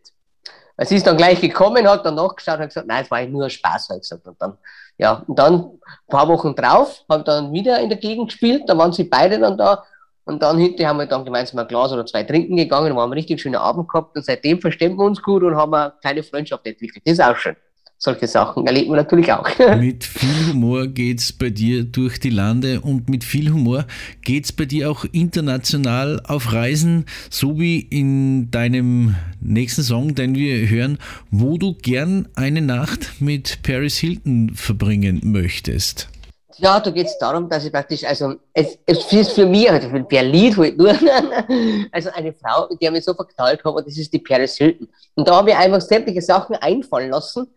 Sie 0.79 0.97
ist 0.97 1.07
dann 1.07 1.15
gleich 1.15 1.39
gekommen, 1.39 1.87
hat 1.87 2.05
dann 2.05 2.15
nachgeschaut 2.15 2.59
und 2.59 2.67
gesagt, 2.67 2.87
nein, 2.87 3.03
es 3.03 3.11
war 3.11 3.25
nur 3.25 3.49
Spaß, 3.49 3.89
hat 3.89 3.99
gesagt. 3.99 4.27
Und 4.27 4.41
dann, 4.41 4.57
ja, 4.97 5.23
und 5.25 5.39
dann 5.39 5.53
ein 5.53 5.79
paar 6.09 6.27
Wochen 6.27 6.53
drauf, 6.53 7.05
habe 7.09 7.23
dann 7.23 7.53
wieder 7.53 7.79
in 7.79 7.87
der 7.87 7.97
Gegend 7.97 8.27
gespielt, 8.29 8.63
da 8.67 8.77
waren 8.77 8.91
sie 8.91 9.05
beide 9.05 9.39
dann 9.39 9.57
da. 9.57 9.85
Und 10.25 10.41
dann 10.41 10.57
hinterher 10.57 10.89
haben 10.89 10.97
wir 10.97 11.05
dann 11.05 11.23
gemeinsam 11.23 11.59
ein 11.59 11.67
Glas 11.67 11.91
oder 11.91 12.05
zwei 12.05 12.23
trinken 12.23 12.57
gegangen 12.57 12.91
und 12.91 12.97
haben 12.97 13.11
einen 13.11 13.13
richtig 13.13 13.39
schönen 13.39 13.55
Abend 13.55 13.87
gehabt. 13.87 14.15
Und 14.15 14.25
seitdem 14.25 14.59
verstehen 14.59 14.95
wir 14.97 15.05
uns 15.05 15.21
gut 15.21 15.43
und 15.43 15.55
haben 15.55 15.73
eine 15.73 15.93
kleine 16.01 16.23
Freundschaft 16.23 16.65
entwickelt. 16.65 17.03
Das 17.05 17.13
ist 17.13 17.23
auch 17.23 17.35
schön 17.35 17.55
solche 17.97 18.27
Sachen 18.27 18.67
erlebt 18.67 18.87
man 18.87 18.97
natürlich 18.97 19.31
auch. 19.31 19.47
Mit 19.79 20.03
viel 20.03 20.53
Humor 20.53 20.87
geht 20.87 21.19
es 21.19 21.33
bei 21.33 21.49
dir 21.49 21.83
durch 21.83 22.19
die 22.19 22.29
Lande 22.29 22.81
und 22.81 23.09
mit 23.09 23.23
viel 23.23 23.51
Humor 23.51 23.85
geht 24.21 24.45
es 24.45 24.51
bei 24.51 24.65
dir 24.65 24.91
auch 24.91 25.05
international 25.11 26.21
auf 26.25 26.53
Reisen, 26.53 27.05
so 27.29 27.59
wie 27.59 27.79
in 27.79 28.51
deinem 28.51 29.15
nächsten 29.39 29.83
Song, 29.83 30.13
den 30.13 30.35
wir 30.35 30.69
hören, 30.69 30.97
wo 31.31 31.57
du 31.57 31.73
gern 31.73 32.27
eine 32.35 32.61
Nacht 32.61 33.13
mit 33.19 33.59
Paris 33.63 33.97
Hilton 33.97 34.51
verbringen 34.53 35.21
möchtest. 35.23 36.09
Ja, 36.57 36.79
da 36.79 36.89
geht 36.89 37.07
es 37.07 37.17
darum, 37.17 37.49
dass 37.49 37.65
ich 37.65 37.71
praktisch, 37.71 38.03
also 38.05 38.35
es, 38.53 38.77
es 38.85 39.11
ist 39.11 39.31
für 39.33 39.45
mich, 39.45 39.69
also 39.69 39.89
für 39.89 39.99
Berlin 40.01 40.55
halt 40.55 40.77
nur, 40.77 40.89
also 41.91 42.09
eine 42.11 42.33
Frau, 42.33 42.67
die 42.75 42.89
mich 42.89 43.03
so 43.03 43.13
verknallt 43.13 43.63
habe, 43.63 43.77
und 43.77 43.87
das 43.87 43.97
ist 43.97 44.13
die 44.13 44.19
Paris 44.19 44.55
Hilton. 44.55 44.87
Und 45.15 45.27
da 45.27 45.35
habe 45.35 45.49
ich 45.49 45.55
einfach 45.55 45.81
sämtliche 45.81 46.21
Sachen 46.21 46.55
einfallen 46.55 47.11
lassen, 47.11 47.47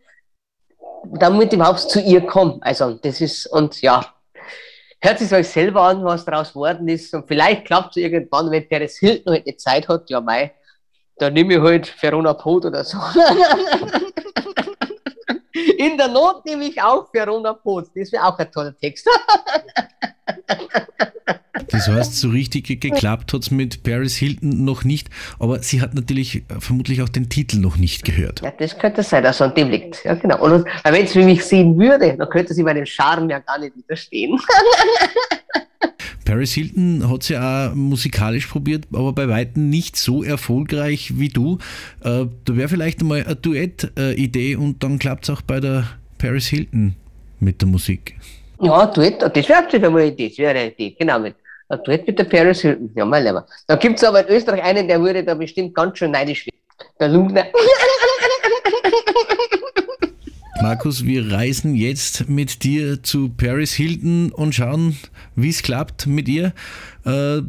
damit 1.05 1.53
ich 1.53 1.59
überhaupt 1.59 1.81
zu 1.81 2.01
ihr 2.01 2.27
komme. 2.27 2.59
Also 2.61 2.95
das 2.95 3.21
ist, 3.21 3.47
und 3.47 3.81
ja, 3.83 4.05
hört 5.01 5.19
sich 5.19 5.33
euch 5.33 5.49
selber 5.49 5.83
an, 5.83 6.05
was 6.05 6.25
daraus 6.25 6.53
geworden 6.53 6.89
ist. 6.89 7.15
Und 7.15 7.29
vielleicht 7.29 7.67
klappt 7.67 7.97
es 7.97 8.03
irgendwann, 8.03 8.51
wenn 8.51 8.69
Paris 8.69 8.99
Hilton 8.99 9.35
halt 9.35 9.47
nicht 9.47 9.61
Zeit 9.61 9.89
hat, 9.89 10.11
ja 10.11 10.21
mei, 10.21 10.53
dann 11.19 11.35
nehme 11.35 11.55
ich 11.55 11.61
halt 11.61 12.03
Verona 12.03 12.35
Pot 12.35 12.65
oder 12.65 12.85
so. 12.85 12.99
In 15.79 15.97
der 15.97 16.09
Not 16.09 16.45
nehme 16.45 16.65
ich 16.65 16.81
auch 16.81 17.13
Verona 17.13 17.55
Pot. 17.55 17.87
Das 17.95 18.13
wäre 18.13 18.25
auch 18.25 18.39
ein 18.39 18.51
toller 18.51 18.77
Text. 18.77 19.09
Das 21.71 21.89
heißt, 21.89 22.17
so 22.17 22.29
richtig 22.31 22.81
geklappt 22.81 23.33
hat 23.33 23.43
es 23.43 23.51
mit 23.51 23.83
Paris 23.83 24.17
Hilton 24.17 24.65
noch 24.65 24.85
nicht, 24.85 25.09
aber 25.39 25.59
sie 25.59 25.81
hat 25.81 25.95
natürlich 25.95 26.37
äh, 26.37 26.43
vermutlich 26.61 27.03
auch 27.03 27.09
den 27.09 27.29
Titel 27.29 27.59
noch 27.59 27.77
nicht 27.77 28.05
gehört. 28.05 28.41
Ja, 28.41 28.53
das 28.53 28.79
könnte 28.79 29.03
sein, 29.03 29.23
dass 29.23 29.43
an 29.43 29.55
dem 29.55 29.69
liegt. 29.69 30.05
Ja, 30.05 30.15
genau. 30.15 30.41
Und 30.43 30.65
wenn 30.85 31.07
sie 31.07 31.23
mich 31.25 31.45
sehen 31.45 31.79
würde, 31.79 32.17
dann 32.17 32.29
könnte 32.31 32.55
sie 32.55 32.63
meinem 32.63 32.87
Charme 32.87 33.31
ja 33.31 33.39
gar 33.41 33.59
nicht 33.59 33.77
widerstehen. 33.77 34.39
Paris 36.29 36.53
Hilton 36.53 37.11
hat 37.11 37.23
sie 37.23 37.39
auch 37.39 37.75
musikalisch 37.75 38.49
probiert, 38.49 38.85
aber 38.93 39.15
bei 39.15 39.31
weitem 39.31 39.71
nicht 39.71 39.97
so 39.97 40.23
erfolgreich 40.23 41.19
wie 41.19 41.31
du. 41.31 41.57
Äh, 42.05 42.27
da 42.45 42.57
wäre 42.57 42.69
vielleicht 42.69 43.01
einmal 43.01 43.25
eine 43.25 43.35
Duett-Idee 43.35 44.57
und 44.57 44.83
dann 44.83 44.99
klappt 44.99 45.25
es 45.25 45.31
auch 45.31 45.41
bei 45.41 45.59
der 45.59 45.85
Paris 46.19 46.49
Hilton 46.49 46.95
mit 47.41 47.63
der 47.63 47.69
Musik. 47.69 48.15
Ja, 48.61 48.85
Duett, 48.85 49.23
das 49.23 49.49
wäre 49.49 49.87
eine 49.87 50.05
Idee, 50.05 50.29
das 50.29 50.37
wäre 50.37 50.51
eine 50.51 50.71
Idee, 50.71 50.95
genau. 50.99 51.19
Mit 51.19 51.35
ein 51.71 51.79
Duett 51.83 52.07
mit 52.07 52.19
der 52.19 52.25
Paris 52.25 52.61
Hilton. 52.61 52.91
Ja, 52.95 53.07
mein 53.07 53.25
Lieber. 53.25 53.47
Da 53.67 53.77
gibt 53.77 53.97
es 53.97 54.05
aber 54.05 54.29
in 54.29 54.37
Österreich 54.37 54.63
einen, 54.63 54.87
der 54.87 55.01
würde 55.01 55.25
da 55.25 55.33
bestimmt 55.33 55.75
ganz 55.75 55.97
schön 55.97 56.11
neidisch 56.11 56.45
werden. 56.45 56.59
Der 57.01 57.09
Lugner. 57.09 57.47
Markus, 60.61 61.05
wir 61.05 61.31
reisen 61.31 61.77
jetzt 61.77 62.29
mit 62.29 62.65
dir 62.65 63.03
zu 63.03 63.29
Paris 63.29 63.73
Hilton 63.73 64.33
und 64.33 64.55
schauen, 64.55 64.97
wie 65.37 65.51
es 65.51 65.63
klappt 65.63 66.09
mit 66.09 66.29
ihr. 66.29 66.53
Äh, 67.05 67.43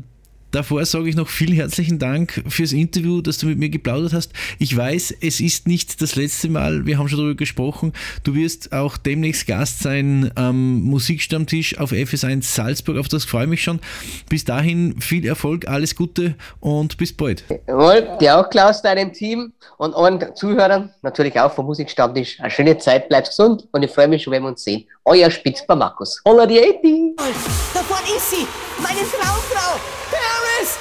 Davor 0.51 0.83
sage 0.85 1.09
ich 1.09 1.15
noch 1.15 1.27
vielen 1.27 1.53
herzlichen 1.53 1.99
Dank 1.99 2.43
fürs 2.47 2.73
Interview, 2.73 3.21
dass 3.21 3.38
du 3.38 3.45
mit 3.45 3.59
mir 3.59 3.69
geplaudert 3.69 4.13
hast. 4.13 4.31
Ich 4.57 4.75
weiß, 4.75 5.13
es 5.21 5.39
ist 5.39 5.67
nicht 5.67 6.01
das 6.01 6.15
letzte 6.15 6.49
Mal, 6.49 6.88
wir 6.88 6.97
haben 6.97 7.07
schon 7.07 7.19
darüber 7.19 7.35
gesprochen. 7.35 7.93
Du 8.23 8.33
wirst 8.33 8.73
auch 8.73 8.97
demnächst 8.97 9.45
Gast 9.45 9.79
sein 9.79 10.31
am 10.33 10.81
Musikstammtisch 10.81 11.77
auf 11.77 11.91
FS1 11.91 12.43
Salzburg, 12.43 12.97
auf 12.97 13.07
das 13.07 13.25
freue 13.25 13.43
ich 13.43 13.49
mich 13.49 13.63
schon. 13.63 13.79
Bis 14.27 14.43
dahin 14.43 14.99
viel 14.99 15.25
Erfolg, 15.27 15.67
alles 15.67 15.95
Gute 15.95 16.33
und 16.59 16.97
bis 16.97 17.15
bald. 17.15 17.43
Jawohl, 17.67 18.07
dir 18.19 18.39
auch 18.39 18.49
Klaus, 18.49 18.81
deinem 18.81 19.13
Team 19.13 19.53
und 19.77 19.93
allen 19.93 20.35
Zuhörern, 20.35 20.91
natürlich 21.03 21.39
auch 21.39 21.53
vom 21.53 21.67
Musikstammtisch. 21.67 22.39
Eine 22.39 22.49
schöne 22.49 22.77
Zeit, 22.79 23.07
bleib 23.07 23.25
gesund 23.25 23.67
und 23.71 23.83
ich 23.83 23.91
freue 23.91 24.07
mich 24.07 24.23
schon, 24.23 24.33
wenn 24.33 24.41
wir 24.41 24.49
uns 24.49 24.63
sehen. 24.63 24.85
Euer 25.05 25.29
Spitzbar 25.29 25.77
Markus. 25.77 26.21
Holla 26.25 26.47
die 26.47 26.59
80! 26.59 27.68
Vorne 27.89 28.17
ist 28.17 28.30
sie, 28.30 28.47
meine 28.78 28.99
Traumfrau, 28.99 29.80
Paris 30.12 30.78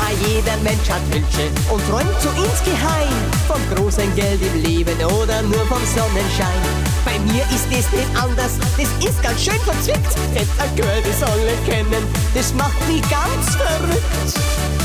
Ah, 0.00 0.12
Jeder 0.26 0.56
Mensch 0.62 0.88
hat 0.88 1.02
Wünsche 1.12 1.50
und 1.70 1.86
träumt 1.90 2.08
so 2.22 2.30
insgeheim 2.30 3.12
vom 3.46 3.60
großen 3.76 4.14
Geld 4.14 4.40
im 4.40 4.62
Leben 4.62 4.96
oder 5.04 5.42
nur 5.42 5.66
vom 5.66 5.84
Sonnenschein. 5.84 6.62
Bei 7.04 7.18
mir 7.30 7.42
ist 7.54 7.66
es 7.70 7.92
nicht 7.92 8.16
anders, 8.16 8.52
das 8.78 8.88
ist 9.06 9.22
ganz 9.22 9.44
schön 9.44 9.60
verzwickt. 9.60 10.16
Denn 10.34 10.48
ein 10.58 10.74
Girl, 10.76 11.02
das 11.02 11.22
alle 11.22 11.52
kennen, 11.66 12.06
das 12.34 12.54
macht 12.54 12.88
mich 12.88 13.02
ganz 13.10 13.56
verrückt. 13.56 14.81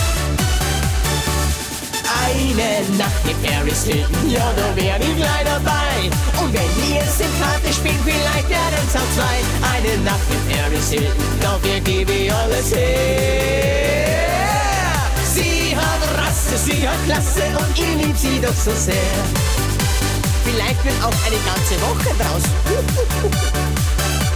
Eine 2.38 2.98
Nacht 2.98 3.26
in 3.26 3.36
Paris 3.42 3.84
Hilton, 3.84 4.30
ja, 4.30 4.54
da 4.56 4.76
wär 4.76 5.00
ich 5.00 5.16
gleich 5.16 5.44
dabei. 5.44 6.10
Und 6.40 6.54
wenn 6.54 6.70
ihr 6.88 7.02
sympathisch 7.02 7.78
spielt, 7.78 8.00
vielleicht 8.06 8.50
werden's 8.50 8.96
auch 8.96 9.10
zwei. 9.16 9.42
Eine 9.74 9.98
Nacht 10.04 10.30
in 10.30 10.56
Paris 10.56 10.90
Hilton, 10.92 11.40
dafür 11.42 11.80
gebe 11.80 12.12
ich 12.12 12.32
alles 12.32 12.76
her. 12.76 14.18
Sie 15.34 15.76
hat 15.76 16.02
Rasse, 16.20 16.58
sie 16.58 16.88
hat 16.88 17.04
Klasse 17.06 17.44
und 17.58 17.80
ich 17.80 18.06
lieb 18.06 18.16
sie 18.16 18.40
doch 18.40 18.54
so 18.54 18.72
sehr. 18.72 19.24
Vielleicht 20.46 20.84
wird 20.86 21.04
auch 21.04 21.18
eine 21.26 21.40
ganze 21.44 21.76
Woche 21.82 22.14
draus. 22.20 22.44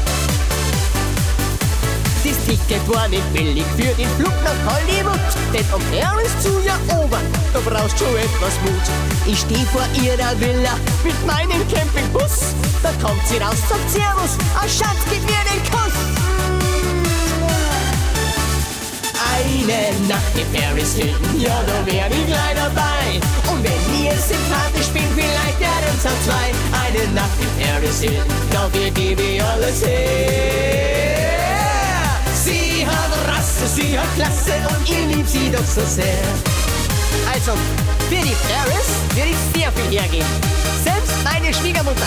Das 2.31 2.45
Ticket 2.45 2.87
war 2.87 3.09
nicht 3.09 3.33
billig 3.33 3.65
für 3.75 3.93
den 3.95 4.07
Flug 4.15 4.33
nach 4.45 4.73
Hollywood, 4.73 5.19
denn 5.53 5.65
um 5.75 5.81
Paris 5.91 6.31
zu 6.39 6.49
erobern, 6.65 7.25
da 7.51 7.59
brauchst 7.59 7.99
schon 7.99 8.15
etwas 8.15 8.55
Mut. 8.63 8.87
Ich 9.25 9.39
steh 9.39 9.65
vor 9.73 9.83
ihrer 10.01 10.39
Villa 10.39 10.79
mit 11.03 11.27
meinem 11.27 11.59
Campingbus, 11.67 12.55
da 12.81 12.91
kommt 13.05 13.27
sie 13.27 13.35
raus, 13.35 13.57
sagt 13.67 13.89
Servus, 13.89 14.37
ah 14.55 14.63
Schatz, 14.63 15.03
gib 15.09 15.21
mir 15.23 15.43
den 15.43 15.61
Kuss. 15.71 15.91
Eine 19.35 20.07
Nacht 20.07 20.33
in 20.35 20.47
Paris 20.57 20.95
Hilton, 20.95 21.41
ja, 21.41 21.61
da 21.67 21.85
wär 21.85 22.07
ich 22.07 22.27
gleich 22.27 22.55
dabei. 22.55 23.19
Und 23.51 23.61
wenn 23.61 24.05
ihr 24.05 24.15
sympathisch 24.15 24.87
bin, 24.93 25.03
vielleicht 25.15 25.59
werden's 25.59 26.05
auch 26.05 26.21
zwei. 26.23 26.47
Eine 26.79 27.11
Nacht 27.11 27.37
in 27.41 27.65
Paris 27.65 27.99
Hilton, 27.99 28.33
dafür 28.51 28.89
gebe 28.91 29.21
ich 29.21 29.43
alles 29.43 29.85
her. 29.85 31.50
Sie 32.81 32.87
hat 32.87 33.11
Rasse, 33.27 33.67
sie 33.67 33.99
hat 33.99 34.07
Klasse 34.15 34.53
und 34.69 34.89
ich 34.89 35.15
lieb 35.15 35.27
sie 35.27 35.51
doch 35.51 35.63
so 35.63 35.85
sehr. 35.85 36.17
Also, 37.31 37.51
für 38.09 38.15
die 38.15 38.35
Paris 38.49 38.89
würde 39.13 39.29
ich 39.29 39.37
sehr 39.53 39.71
viel 39.71 39.99
hergeben. 39.99 40.25
Selbst 40.83 41.13
meine 41.23 41.53
Schwiegermutter. 41.53 42.01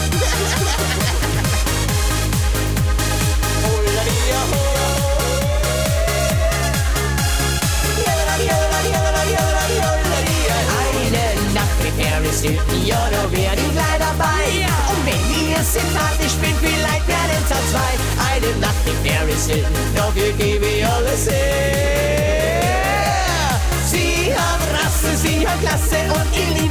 Eine 11.14 11.52
Nacht 11.54 11.80
in 11.84 11.94
Paris 12.02 12.40
Hilton, 12.40 12.84
ja, 12.84 13.08
da 13.12 13.30
wär 13.30 13.52
ich 13.52 13.72
gleich 13.72 13.98
dabei. 14.00 14.66
Und 14.90 15.06
wenn 15.06 15.22
ihr 15.48 15.62
sympathisch 15.62 16.34
bin, 16.42 16.54
vielleicht 16.60 17.06
werden's 17.06 17.52
auch 17.52 17.64
zwei. 17.70 17.92
Eine 18.34 18.50
Nacht 18.58 18.84
in 18.86 18.96
Paris 19.08 19.46
Hilton, 19.46 19.72
dafür 19.94 20.32
gebe 20.32 20.53
ich 20.53 20.53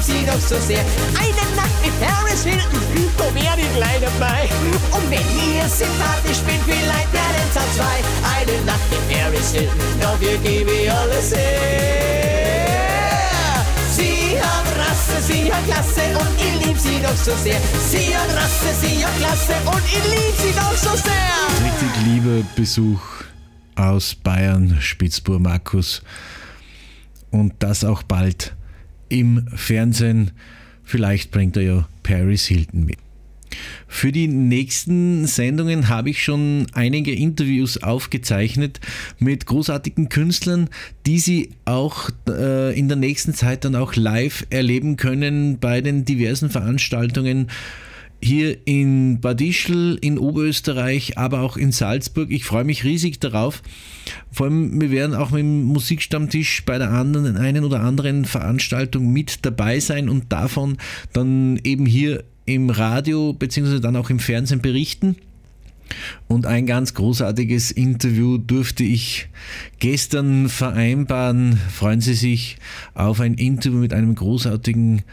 sie 0.03 0.25
doch 0.25 0.39
so 0.39 0.59
sehr. 0.59 0.83
Eine 1.17 1.55
Nacht 1.55 1.79
in 1.83 1.93
Paris 1.99 2.43
Hilton, 2.43 2.81
da 3.17 3.25
wär 3.33 3.57
ich 3.57 3.75
gleich 3.75 4.01
dabei. 4.01 4.49
Und 4.91 5.09
wenn 5.09 5.19
ihr 5.19 5.67
sympathisch 5.69 6.41
bin, 6.45 6.59
vielleicht 6.65 7.11
werden's 7.13 7.55
auch 7.55 7.71
zwei. 7.75 8.03
Eine 8.35 8.65
Nacht 8.65 8.89
in 8.91 9.03
Paris 9.15 9.51
Hilton, 9.51 9.79
dafür 10.01 10.37
gebe 10.39 10.71
ich 10.71 10.91
alles 10.91 11.31
her. 11.35 12.63
Sie 13.95 14.37
hat 14.41 14.67
Rasse, 14.77 15.21
sie 15.21 15.53
hat 15.53 15.65
Klasse 15.65 16.01
und 16.19 16.31
ich 16.37 16.65
lieb 16.65 16.77
sie 16.77 16.99
doch 17.01 17.15
so 17.15 17.35
sehr. 17.43 17.59
Sie 17.89 18.15
hat 18.15 18.29
Rasse, 18.35 18.73
sie 18.81 19.05
hat 19.05 19.15
Klasse 19.17 19.55
und 19.65 19.83
ich 19.85 20.03
lieb 20.03 20.35
sie 20.37 20.53
doch 20.53 20.75
so 20.75 20.95
sehr. 20.97 21.13
Richtig 21.63 21.93
lieber 22.05 22.43
Besuch 22.55 23.01
aus 23.75 24.15
Bayern, 24.15 24.77
Spitzbur 24.81 25.39
Markus. 25.39 26.01
Und 27.31 27.53
das 27.59 27.83
auch 27.83 28.03
bald 28.03 28.55
im 29.13 29.45
Fernsehen. 29.54 30.32
Vielleicht 30.84 31.32
bringt 31.32 31.56
er 31.56 31.63
ja 31.63 31.88
Paris 32.02 32.45
Hilton 32.47 32.86
mit. 32.86 32.97
Für 33.88 34.12
die 34.12 34.28
nächsten 34.28 35.28
Sendungen 35.28 35.88
habe 35.88 36.10
ich 36.10 36.23
schon 36.23 36.65
einige 36.73 37.13
Interviews 37.13 37.78
aufgezeichnet 37.84 38.80
mit 39.19 39.45
großartigen 39.45 40.10
Künstlern, 40.10 40.67
die 41.06 41.19
Sie 41.19 41.52
auch 41.65 42.10
äh, 42.28 42.78
in 42.78 42.88
der 42.88 42.97
nächsten 42.97 43.36
Zeit 43.36 43.63
dann 43.65 43.76
auch 43.76 43.95
live 43.95 44.47
erleben 44.49 44.97
können 44.97 45.60
bei 45.60 45.82
den 45.82 46.06
diversen 46.06 46.49
Veranstaltungen 46.49 47.49
hier 48.23 48.57
in 48.65 49.19
Bad 49.19 49.41
Ischl, 49.41 49.97
in 50.01 50.17
Oberösterreich, 50.17 51.17
aber 51.17 51.41
auch 51.41 51.57
in 51.57 51.71
Salzburg. 51.71 52.31
Ich 52.31 52.45
freue 52.45 52.63
mich 52.63 52.83
riesig 52.83 53.19
darauf. 53.19 53.62
Vor 54.31 54.47
allem, 54.47 54.79
wir 54.79 54.91
werden 54.91 55.15
auch 55.15 55.31
mit 55.31 55.41
dem 55.41 55.63
Musikstammtisch 55.63 56.63
bei 56.65 56.77
der 56.77 56.91
anderen, 56.91 57.38
einen 57.38 57.63
oder 57.63 57.81
anderen 57.81 58.25
Veranstaltung 58.25 59.12
mit 59.12 59.45
dabei 59.45 59.79
sein 59.79 60.09
und 60.09 60.31
davon 60.31 60.77
dann 61.12 61.59
eben 61.63 61.86
hier 61.86 62.23
im 62.45 62.69
Radio 62.69 63.33
bzw. 63.33 63.79
dann 63.79 63.95
auch 63.95 64.09
im 64.09 64.19
Fernsehen 64.19 64.62
berichten. 64.62 65.15
Und 66.27 66.45
ein 66.45 66.65
ganz 66.65 66.93
großartiges 66.93 67.71
Interview 67.71 68.38
durfte 68.38 68.83
ich 68.83 69.27
gestern 69.79 70.49
vereinbaren. 70.49 71.57
Freuen 71.69 72.01
Sie 72.01 72.13
sich 72.13 72.57
auf 72.93 73.19
ein 73.19 73.36
Interview 73.36 73.79
mit 73.79 73.93
einem 73.93 74.15
großartigen 74.15 75.03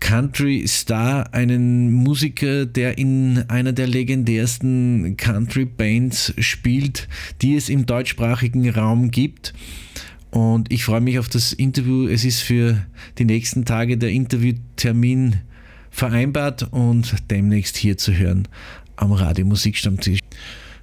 Country 0.00 0.64
Star, 0.66 1.32
einen 1.34 1.92
Musiker, 1.92 2.66
der 2.66 2.98
in 2.98 3.44
einer 3.48 3.72
der 3.72 3.86
legendärsten 3.86 5.16
Country 5.16 5.64
Bands 5.64 6.32
spielt, 6.38 7.08
die 7.42 7.56
es 7.56 7.68
im 7.68 7.86
deutschsprachigen 7.86 8.68
Raum 8.70 9.10
gibt. 9.10 9.54
Und 10.30 10.70
ich 10.70 10.84
freue 10.84 11.00
mich 11.00 11.18
auf 11.18 11.28
das 11.28 11.52
Interview. 11.52 12.06
Es 12.06 12.24
ist 12.24 12.40
für 12.40 12.84
die 13.18 13.24
nächsten 13.24 13.64
Tage 13.64 13.96
der 13.96 14.10
Interviewtermin 14.10 15.36
vereinbart 15.90 16.68
und 16.70 17.14
demnächst 17.30 17.76
hier 17.76 17.96
zu 17.96 18.12
hören 18.12 18.46
am 18.96 19.12
Radio 19.12 19.46
Musikstammtisch. 19.46 20.20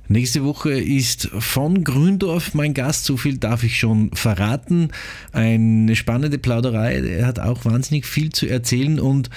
Nächste 0.08 0.44
Woche 0.44 0.72
ist 0.72 1.30
von 1.40 1.84
Gründorf 1.84 2.54
mein 2.54 2.76
Gast, 2.76 3.06
so 3.06 3.18
viel 3.18 3.38
darf 3.38 3.64
ich 3.64 3.80
schon 3.80 4.12
verraten. 4.14 4.90
Eine 5.32 5.96
spannende 5.96 6.38
Plauderei, 6.38 7.00
er 7.00 7.26
hat 7.26 7.40
auch 7.40 7.66
wahnsinnig 7.66 8.06
viel 8.06 8.32
zu 8.32 8.46
erzählen 8.46 9.00
und 9.00 9.32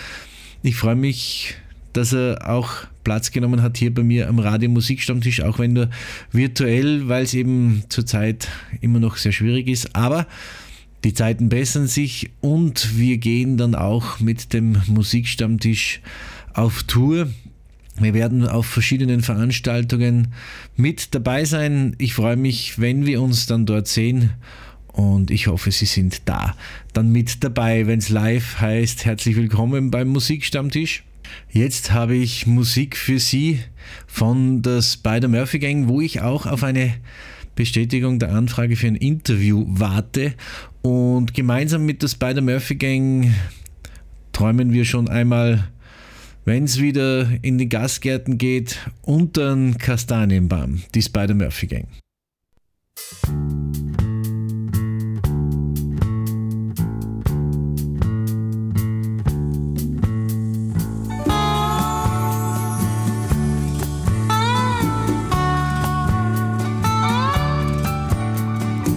ich 0.62 0.76
freue 0.76 0.96
mich, 0.96 1.54
dass 1.94 2.12
er 2.12 2.50
auch 2.50 2.70
Platz 3.02 3.30
genommen 3.30 3.62
hat 3.62 3.78
hier 3.78 3.94
bei 3.94 4.02
mir 4.02 4.28
am 4.28 4.38
Radio 4.38 4.68
Musikstammtisch, 4.68 5.40
auch 5.40 5.58
wenn 5.58 5.72
nur 5.72 5.88
virtuell, 6.32 7.08
weil 7.08 7.24
es 7.24 7.32
eben 7.32 7.84
zurzeit 7.88 8.48
immer 8.82 9.00
noch 9.00 9.16
sehr 9.16 9.32
schwierig 9.32 9.68
ist. 9.68 9.96
Aber 9.96 10.26
die 11.04 11.14
Zeiten 11.14 11.48
bessern 11.48 11.86
sich 11.86 12.30
und 12.42 12.98
wir 12.98 13.16
gehen 13.16 13.56
dann 13.56 13.74
auch 13.74 14.20
mit 14.20 14.52
dem 14.52 14.76
Musikstammtisch 14.86 16.00
auf 16.52 16.82
Tour. 16.82 17.28
Wir 18.00 18.14
werden 18.14 18.46
auf 18.46 18.66
verschiedenen 18.66 19.22
Veranstaltungen 19.22 20.28
mit 20.76 21.14
dabei 21.14 21.44
sein. 21.44 21.96
Ich 21.98 22.14
freue 22.14 22.36
mich, 22.36 22.78
wenn 22.78 23.06
wir 23.06 23.20
uns 23.20 23.46
dann 23.46 23.66
dort 23.66 23.88
sehen 23.88 24.30
und 24.92 25.30
ich 25.30 25.48
hoffe, 25.48 25.72
Sie 25.72 25.86
sind 25.86 26.22
da. 26.28 26.54
Dann 26.92 27.10
mit 27.10 27.42
dabei, 27.42 27.86
wenn 27.86 27.98
es 27.98 28.08
live 28.08 28.60
heißt, 28.60 29.04
herzlich 29.04 29.36
willkommen 29.36 29.90
beim 29.90 30.08
Musikstammtisch. 30.08 31.04
Jetzt 31.50 31.92
habe 31.92 32.14
ich 32.14 32.46
Musik 32.46 32.96
für 32.96 33.18
Sie 33.18 33.60
von 34.06 34.62
der 34.62 34.80
Spider 34.82 35.28
Murphy 35.28 35.58
Gang, 35.58 35.88
wo 35.88 36.00
ich 36.00 36.20
auch 36.20 36.46
auf 36.46 36.62
eine 36.62 36.94
Bestätigung 37.54 38.20
der 38.20 38.32
Anfrage 38.32 38.76
für 38.76 38.86
ein 38.86 38.96
Interview 38.96 39.64
warte. 39.68 40.34
Und 40.82 41.34
gemeinsam 41.34 41.84
mit 41.84 42.02
der 42.02 42.08
Spider 42.08 42.42
Murphy 42.42 42.76
Gang 42.76 43.32
träumen 44.32 44.72
wir 44.72 44.84
schon 44.84 45.08
einmal 45.08 45.68
wenn 46.48 46.64
es 46.64 46.80
wieder 46.80 47.28
in 47.42 47.58
die 47.58 47.68
Gastgärten 47.68 48.38
geht, 48.38 48.78
unter 49.02 49.54
den 49.54 49.76
Kastanienbaum, 49.76 50.82
die 50.94 51.02
Spider-Murphy 51.02 51.66
Gang. 51.66 51.86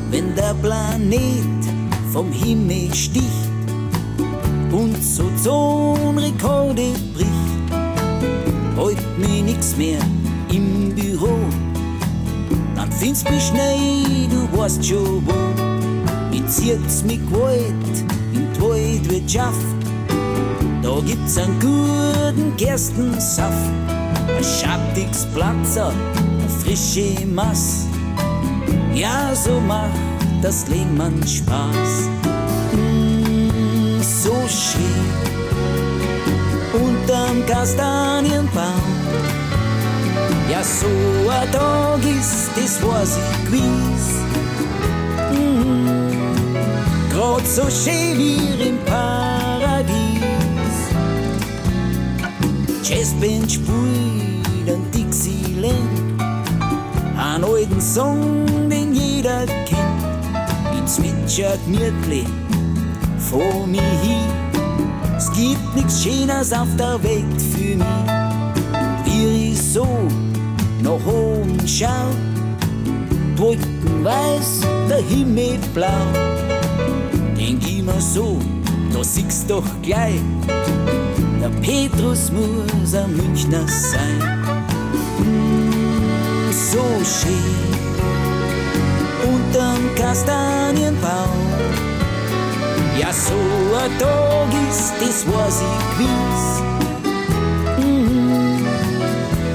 Wenn 0.09 0.35
der 0.37 0.53
Planet 0.53 1.19
vom 2.13 2.31
Himmel 2.31 2.93
sticht, 2.95 3.51
und 4.71 5.03
so 5.03 5.29
Zonrekorde 5.43 6.93
bricht, 7.13 7.30
heut 8.81 9.17
mir 9.17 9.43
nix 9.43 9.77
mehr 9.77 9.99
im 10.51 10.93
Büro. 10.95 11.37
Dann 12.75 12.91
findest 12.91 13.29
mich 13.29 13.43
schnell, 13.43 14.27
du 14.29 14.57
weißt 14.57 14.83
schon 14.83 15.23
wo. 15.25 15.33
Ich 16.31 16.45
zieh's 16.47 17.03
mit 17.03 17.21
Gewalt 17.29 17.95
in 18.33 18.47
die 18.53 18.61
Waldwirtschaft. 18.61 19.77
Da 20.81 20.99
gibt's 21.05 21.37
einen 21.37 21.59
guten 21.59 22.55
Gerstensaft, 22.57 23.71
ein 24.27 24.43
schattiges 24.43 25.27
Platzer, 25.33 25.89
eine 25.89 26.49
frische 26.49 27.25
Mass. 27.27 27.85
Ja, 28.95 29.33
so 29.35 29.59
macht 29.61 29.91
das 30.41 30.67
Leben 30.67 31.21
Spaß 31.27 32.09
so 34.23 34.33
schön 34.47 35.30
unterm 36.73 37.45
Kastanienbaum. 37.45 38.81
Ja, 40.49 40.63
so 40.63 40.87
ein 41.29 41.51
Tag 41.51 41.99
ist, 42.03 42.51
das 42.55 42.79
was 42.83 43.17
ich 43.17 43.45
gewiss. 43.45 44.07
Mhm. 45.31 46.11
Grad 47.11 47.47
so 47.47 47.63
schön 47.63 48.17
wie 48.17 48.69
im 48.69 48.77
Paradies. 48.85 50.11
Jazzband 52.83 53.51
spielt 53.51 54.67
ein 54.67 54.91
Dixieland, 54.91 56.21
einen 57.17 57.43
alten 57.43 57.81
Song, 57.81 58.45
den 58.69 58.93
jeder 58.93 59.45
kennt. 59.45 60.01
Ich 60.75 60.85
zwitschert 60.85 61.59
gemütlich 61.65 62.27
vor 63.17 63.65
mir 63.67 63.81
hin. 64.01 64.40
Es 65.21 65.31
gibt 65.33 65.75
nichts 65.75 66.03
Schönes 66.03 66.51
auf 66.51 66.67
der 66.79 67.01
Welt 67.03 67.39
für 67.53 67.75
mich. 67.75 67.85
Wie 69.05 69.51
ich 69.51 69.61
so 69.61 69.85
nach 70.81 71.05
oben 71.05 71.59
schau, 71.67 72.09
Wolken 73.35 74.03
weiß, 74.03 74.61
der 74.89 74.97
Himmel 74.97 75.59
blau. 75.75 76.07
Denk 77.37 77.61
immer 77.69 78.01
so, 78.01 78.39
da 78.91 79.03
siehst 79.03 79.47
doch 79.47 79.63
gleich, 79.83 80.21
der 81.39 81.49
Petrus 81.61 82.31
muss 82.31 82.95
ein 82.95 83.15
Münchner 83.15 83.67
sein. 83.67 84.17
Mm, 85.19 86.51
so 86.51 86.83
schön 87.05 87.61
unterm 89.23 89.93
Kastanienbaum 89.95 91.50
ja, 92.99 93.11
so 93.13 93.33
ein 93.33 93.97
Tag 93.97 94.49
ist 94.69 94.93
das, 94.99 95.25
was 95.27 95.61
ich 95.61 95.79
gewiss. 95.97 96.61
Mhm. 97.77 98.65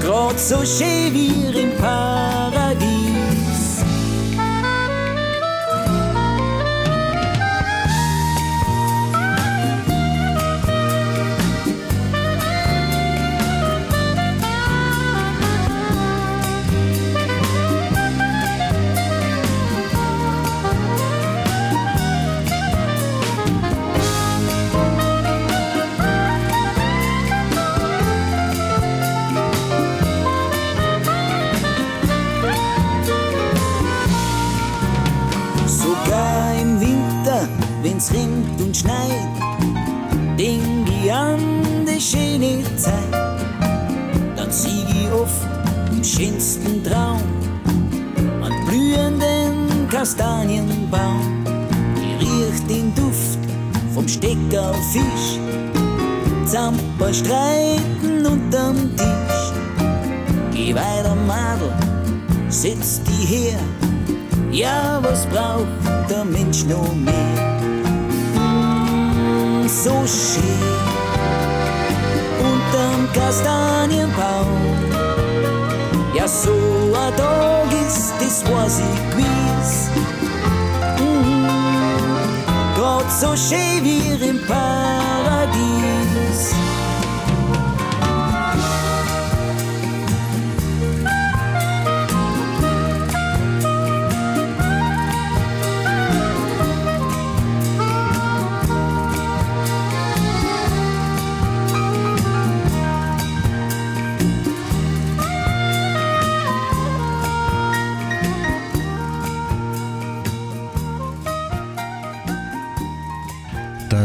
Grad 0.01 0.39
so 0.39 0.57
schön 0.65 1.13
wie 1.13 1.59
im 1.61 1.77
Paradies. 1.77 2.46
Vom 54.07 54.13
Steckerfisch, 54.13 55.39
Zamper 56.45 57.13
streiten 57.13 58.25
unterm 58.25 58.95
Tisch. 58.95 59.51
Geh 60.53 60.73
weiter, 60.73 61.15
Madel, 61.27 61.73
setz 62.49 63.01
die 63.03 63.25
her, 63.25 63.59
ja, 64.51 64.99
was 65.01 65.25
braucht 65.27 65.67
der 66.09 66.23
Mensch 66.23 66.65
noch 66.65 66.93
mehr? 66.95 67.15
so 69.67 69.91
schön 70.07 70.43
unterm 72.39 73.07
Kastanienbaum. 73.13 74.47
Ja, 76.15 76.27
so 76.27 76.51
ein 76.51 77.15
Tag 77.15 77.67
ist 77.85 78.13
das, 78.19 78.43
was 78.51 78.79
ich 78.79 79.11
gewiss. 79.11 79.96
So 83.09 83.35
schön 83.35 83.83
wie 83.83 84.27
im 84.29 84.39
Paradies. 84.45 85.16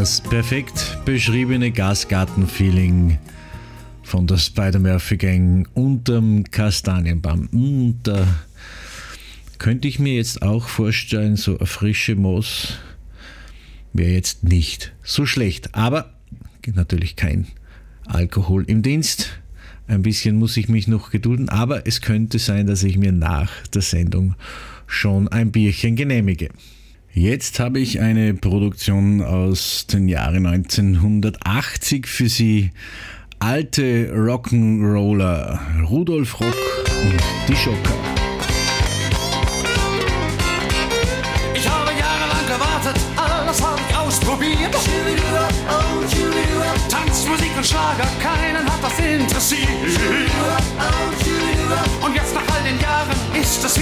Das 0.03 0.19
perfekt 0.19 0.97
beschriebene 1.05 1.71
Gasgarten-Feeling 1.71 3.19
von 4.03 4.27
der 4.27 4.35
Spider-Murphy 4.35 5.15
Gang 5.15 5.69
unterm 5.75 6.43
Kastanienbaum. 6.43 7.47
Und 7.53 8.01
da 8.03 8.27
könnte 9.59 9.87
ich 9.87 9.99
mir 9.99 10.15
jetzt 10.15 10.41
auch 10.41 10.67
vorstellen, 10.67 11.37
so 11.37 11.57
eine 11.57 11.67
frische 11.67 12.15
Moos 12.15 12.79
wäre 13.93 14.11
jetzt 14.11 14.43
nicht 14.43 14.91
so 15.03 15.25
schlecht. 15.25 15.73
Aber 15.73 16.11
natürlich 16.75 17.15
kein 17.15 17.47
Alkohol 18.05 18.65
im 18.67 18.81
Dienst. 18.81 19.39
Ein 19.87 20.01
bisschen 20.01 20.35
muss 20.35 20.57
ich 20.57 20.67
mich 20.67 20.89
noch 20.89 21.11
gedulden, 21.11 21.47
aber 21.47 21.87
es 21.87 22.01
könnte 22.01 22.39
sein, 22.39 22.67
dass 22.67 22.83
ich 22.83 22.97
mir 22.97 23.13
nach 23.13 23.65
der 23.67 23.81
Sendung 23.81 24.35
schon 24.85 25.29
ein 25.29 25.53
Bierchen 25.53 25.95
genehmige. 25.95 26.49
Jetzt 27.15 27.59
habe 27.59 27.79
ich 27.79 28.01
eine 28.01 28.33
Produktion 28.33 29.21
aus 29.21 29.85
den 29.85 30.07
Jahren 30.07 30.47
1980 30.47 32.07
für 32.07 32.27
Sie. 32.27 32.71
Alte 33.37 34.11
Rock'n'Roller, 34.11 35.59
Rudolf 35.87 36.39
Rock 36.39 36.55
und 37.03 37.21
die 37.47 37.55
Schocker. 37.55 37.93
Ich 41.53 41.69
habe 41.69 41.91
jahrelang 41.91 42.47
gewartet, 42.47 42.99
alles 43.15 43.61
habe 43.61 43.79
ich 43.87 43.95
ausprobiert. 43.95 44.75
Tanzmusik 46.89 47.55
und 47.55 47.65
Schlager, 47.65 48.07
keinen 48.23 48.65
hat 48.65 48.83
das 48.83 48.97
interessiert. 48.97 49.69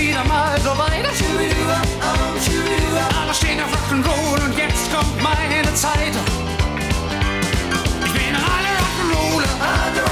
Wieder 0.02 0.24
mal 0.24 0.60
so 0.62 0.72
weit. 0.78 1.06
Alle 3.22 3.34
stehen 3.34 3.62
auf 3.62 3.70
Rock'n'Roll 3.72 4.44
und 4.46 4.58
jetzt 4.58 4.92
kommt 4.92 5.22
meine 5.22 5.74
Zeit. 5.76 6.16
Ich 8.06 8.14
bin 8.14 8.36
alle 8.36 8.72
Rock'n'Roller. 8.82 10.11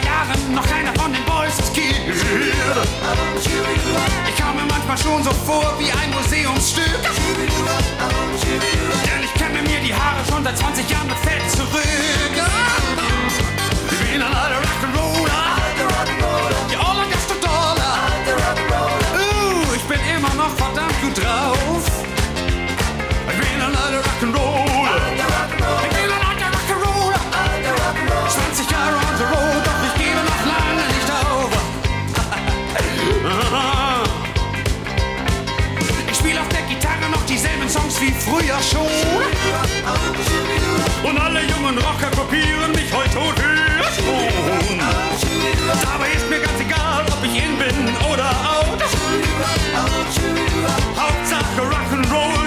Zwei 0.00 0.06
Jahren 0.06 0.54
noch 0.54 0.66
keiner 0.66 0.92
von 0.94 1.12
den 1.12 1.24
Boys 1.24 1.58
ist 1.58 1.74
Kiel. 1.74 1.94
Ich 4.28 4.36
kam 4.36 4.56
mir 4.56 4.64
manchmal 4.68 4.98
schon 4.98 5.22
so 5.22 5.30
vor 5.30 5.74
wie 5.78 5.90
ein 5.90 6.10
Museumsstück. 6.10 6.84
Denn 9.04 9.24
ich 9.24 9.34
kämme 9.34 9.62
mir 9.62 9.80
die 9.80 9.94
Haare 9.94 10.20
schon 10.30 10.44
seit 10.44 10.58
20 10.58 10.90
Jahren 10.90 11.06
mit 11.08 11.18
Fett 11.18 11.50
zurück. 11.50 11.70
Ich 13.90 14.12
bin 14.12 14.22
ein 14.22 14.34
alter 14.34 14.56
Rock'n'Roller. 14.56 15.58
Ja, 16.72 16.78
all 16.80 16.96
I 16.96 17.06
got 17.10 17.20
dollar. 17.42 17.98
Uh, 19.14 19.74
ich 19.74 19.82
bin 19.82 20.00
immer 20.16 20.34
noch 20.34 20.54
verdammt 20.56 21.00
gut 21.02 21.16
drauf. 21.18 21.84
Ich 23.28 23.38
bin 23.38 23.62
ein 23.62 23.74
alter 23.76 24.02
Rock'n'Roller. 24.08 25.89
Wie 38.00 38.12
früher 38.12 38.60
schon. 38.62 38.86
Und 41.08 41.18
alle 41.18 41.40
jungen 41.42 41.76
Rocker 41.78 42.10
kopieren 42.16 42.72
mich 42.72 42.92
heute 42.92 43.18
wie 43.18 43.84
schon. 43.94 44.78
Dabei 45.82 46.10
ist 46.16 46.28
mir 46.30 46.40
ganz 46.40 46.60
egal, 46.60 47.04
ob 47.12 47.24
ich 47.24 47.36
in 47.36 47.58
bin 47.58 47.94
oder 48.10 48.30
out. 48.54 48.82
Hauptsache 50.96 51.62
Rock'n'Roll, 51.62 52.39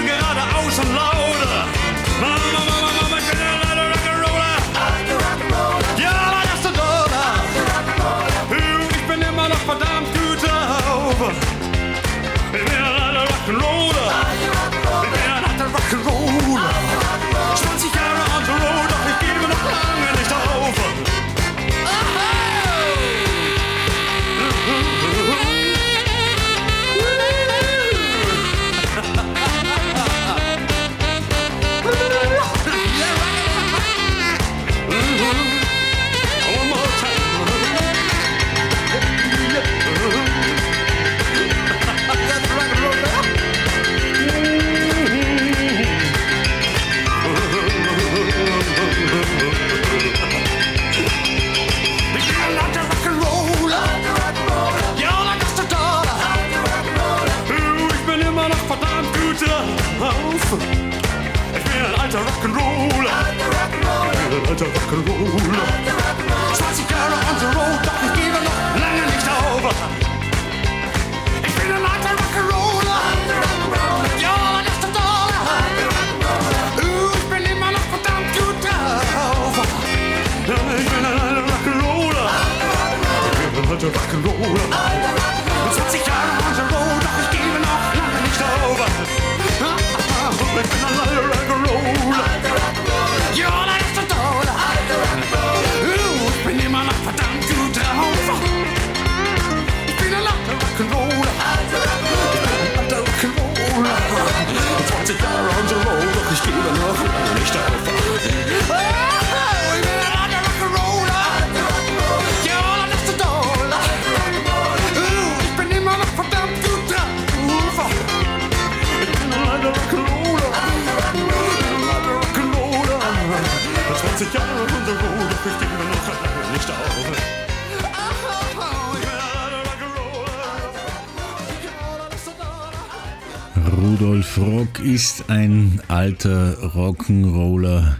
Rudolf 133.84 134.38
Rock 134.38 134.80
ist 134.80 135.28
ein 135.28 135.78
alter 135.88 136.56
Rock'n'Roller. 136.74 137.96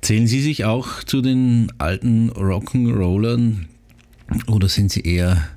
Zählen 0.00 0.26
Sie 0.26 0.40
sich 0.42 0.64
auch 0.64 1.04
zu 1.04 1.22
den 1.22 1.70
alten 1.78 2.28
Rock'n'Rollern 2.32 3.66
oder 4.48 4.68
sind 4.68 4.90
Sie 4.90 5.02
eher 5.02 5.48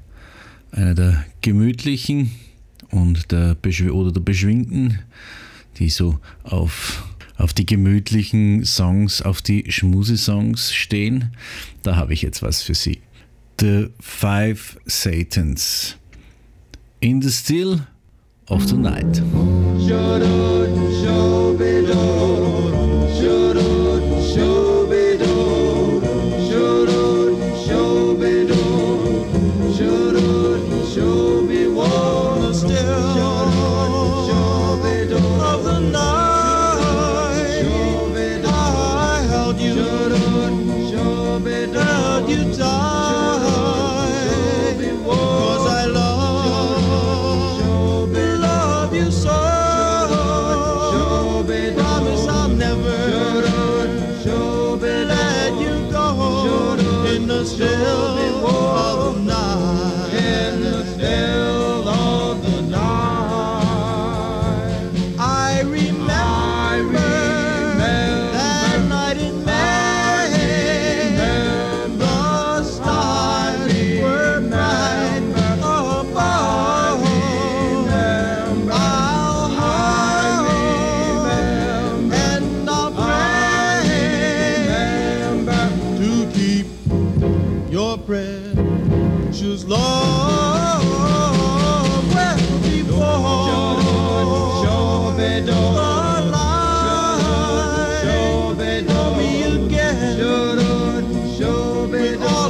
einer 0.69 0.93
der 0.93 1.25
gemütlichen 1.41 2.29
und 2.91 3.31
der 3.31 3.57
oder 3.91 4.11
der 4.11 4.21
beschwingten, 4.21 4.99
die 5.79 5.89
so 5.89 6.19
auf, 6.43 7.03
auf 7.35 7.51
die 7.51 7.65
gemütlichen 7.65 8.63
Songs, 8.65 9.23
auf 9.23 9.41
die 9.41 9.71
Schmusesongs 9.71 10.75
stehen? 10.75 11.35
Da 11.81 11.95
habe 11.95 12.13
ich 12.13 12.21
jetzt 12.21 12.43
was 12.43 12.61
für 12.61 12.75
Sie. 12.75 13.01
The 13.59 13.87
Five 13.99 14.79
Satans. 14.85 15.97
In 16.99 17.19
the 17.23 17.31
Still 17.31 17.87
of 18.49 18.67
the 18.67 18.77
Night. 18.77 19.19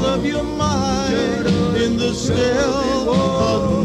of 0.09 0.25
your 0.25 0.43
mind 0.43 1.45
in 1.77 1.95
the 1.95 2.11
still 2.13 3.09
of 3.13 3.78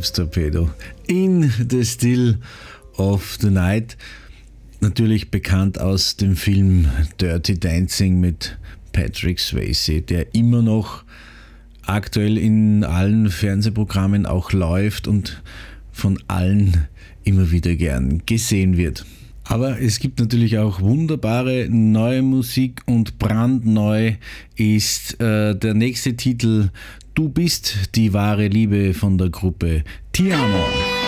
ein 0.00 0.04
Unterleibstorpedo. 0.04 0.70
In 1.06 1.52
the 1.68 1.84
Still 1.84 2.38
of 2.96 3.36
the 3.40 3.50
Night. 3.50 3.96
Natürlich 4.80 5.30
bekannt 5.30 5.78
aus 5.78 6.16
dem 6.16 6.36
Film 6.36 6.88
Dirty 7.20 7.58
Dancing 7.58 8.18
mit 8.18 8.58
Patrick 8.92 9.38
Swayze, 9.38 10.00
der 10.00 10.34
immer 10.34 10.62
noch 10.62 11.04
aktuell 11.82 12.38
in 12.38 12.82
allen 12.84 13.30
Fernsehprogrammen 13.30 14.24
auch 14.24 14.52
läuft 14.52 15.06
und 15.06 15.42
von 15.92 16.18
allen 16.28 16.86
immer 17.24 17.50
wieder 17.50 17.74
gern 17.74 18.22
gesehen 18.24 18.76
wird. 18.78 19.04
Aber 19.44 19.80
es 19.80 19.98
gibt 19.98 20.20
natürlich 20.20 20.58
auch 20.58 20.80
wunderbare 20.80 21.66
neue 21.68 22.22
Musik 22.22 22.82
und 22.86 23.18
brandneu 23.18 24.14
ist 24.54 25.20
äh, 25.20 25.56
der 25.56 25.74
nächste 25.74 26.14
Titel 26.14 26.70
Du 27.14 27.28
bist 27.28 27.96
die 27.96 28.12
wahre 28.12 28.46
Liebe 28.46 28.94
von 28.94 29.18
der 29.18 29.30
Gruppe 29.30 29.82
Tiamo. 30.12 30.99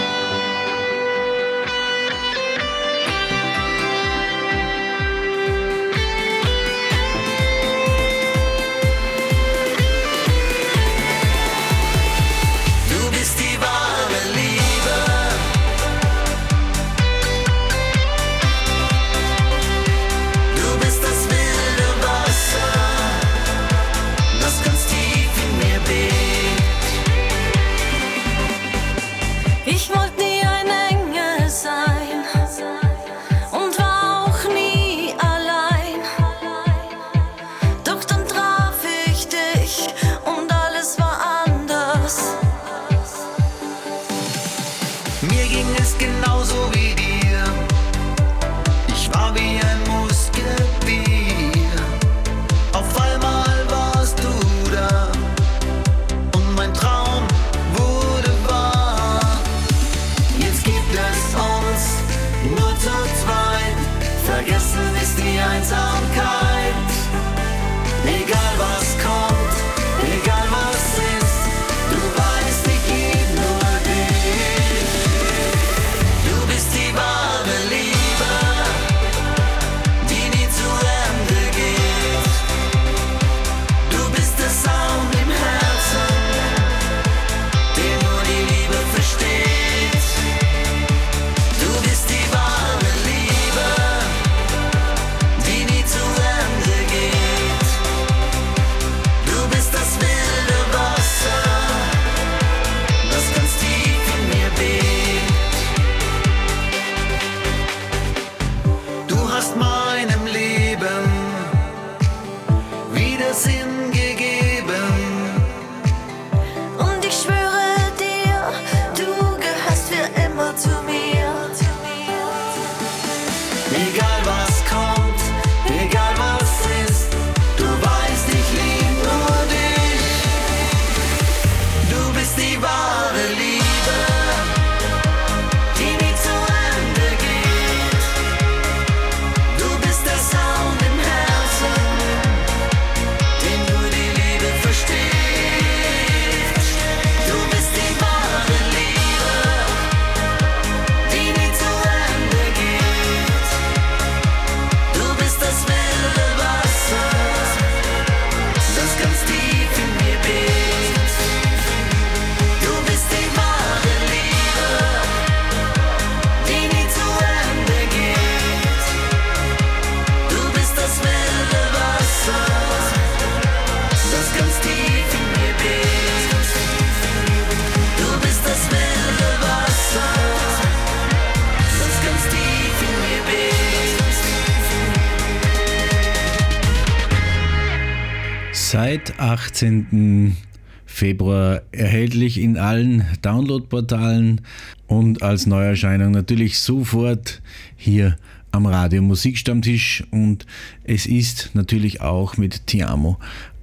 Seit 188.93 189.19
18. 189.19 190.37
Februar 190.85 191.63
erhältlich 191.73 192.39
in 192.39 192.59
allen 192.59 193.07
Downloadportalen 193.23 194.43
und 194.87 195.23
als 195.23 195.47
Neuerscheinung 195.47 196.11
natürlich 196.11 196.59
sofort 196.59 197.41
hier 197.75 198.19
am 198.51 198.67
Radio 198.67 199.01
Musikstammtisch 199.01 200.05
und 200.11 200.45
es 200.85 201.07
ist 201.07 201.53
natürlich 201.55 202.03
auch 202.03 202.37
mit 202.37 202.67
Tiamo 202.67 203.19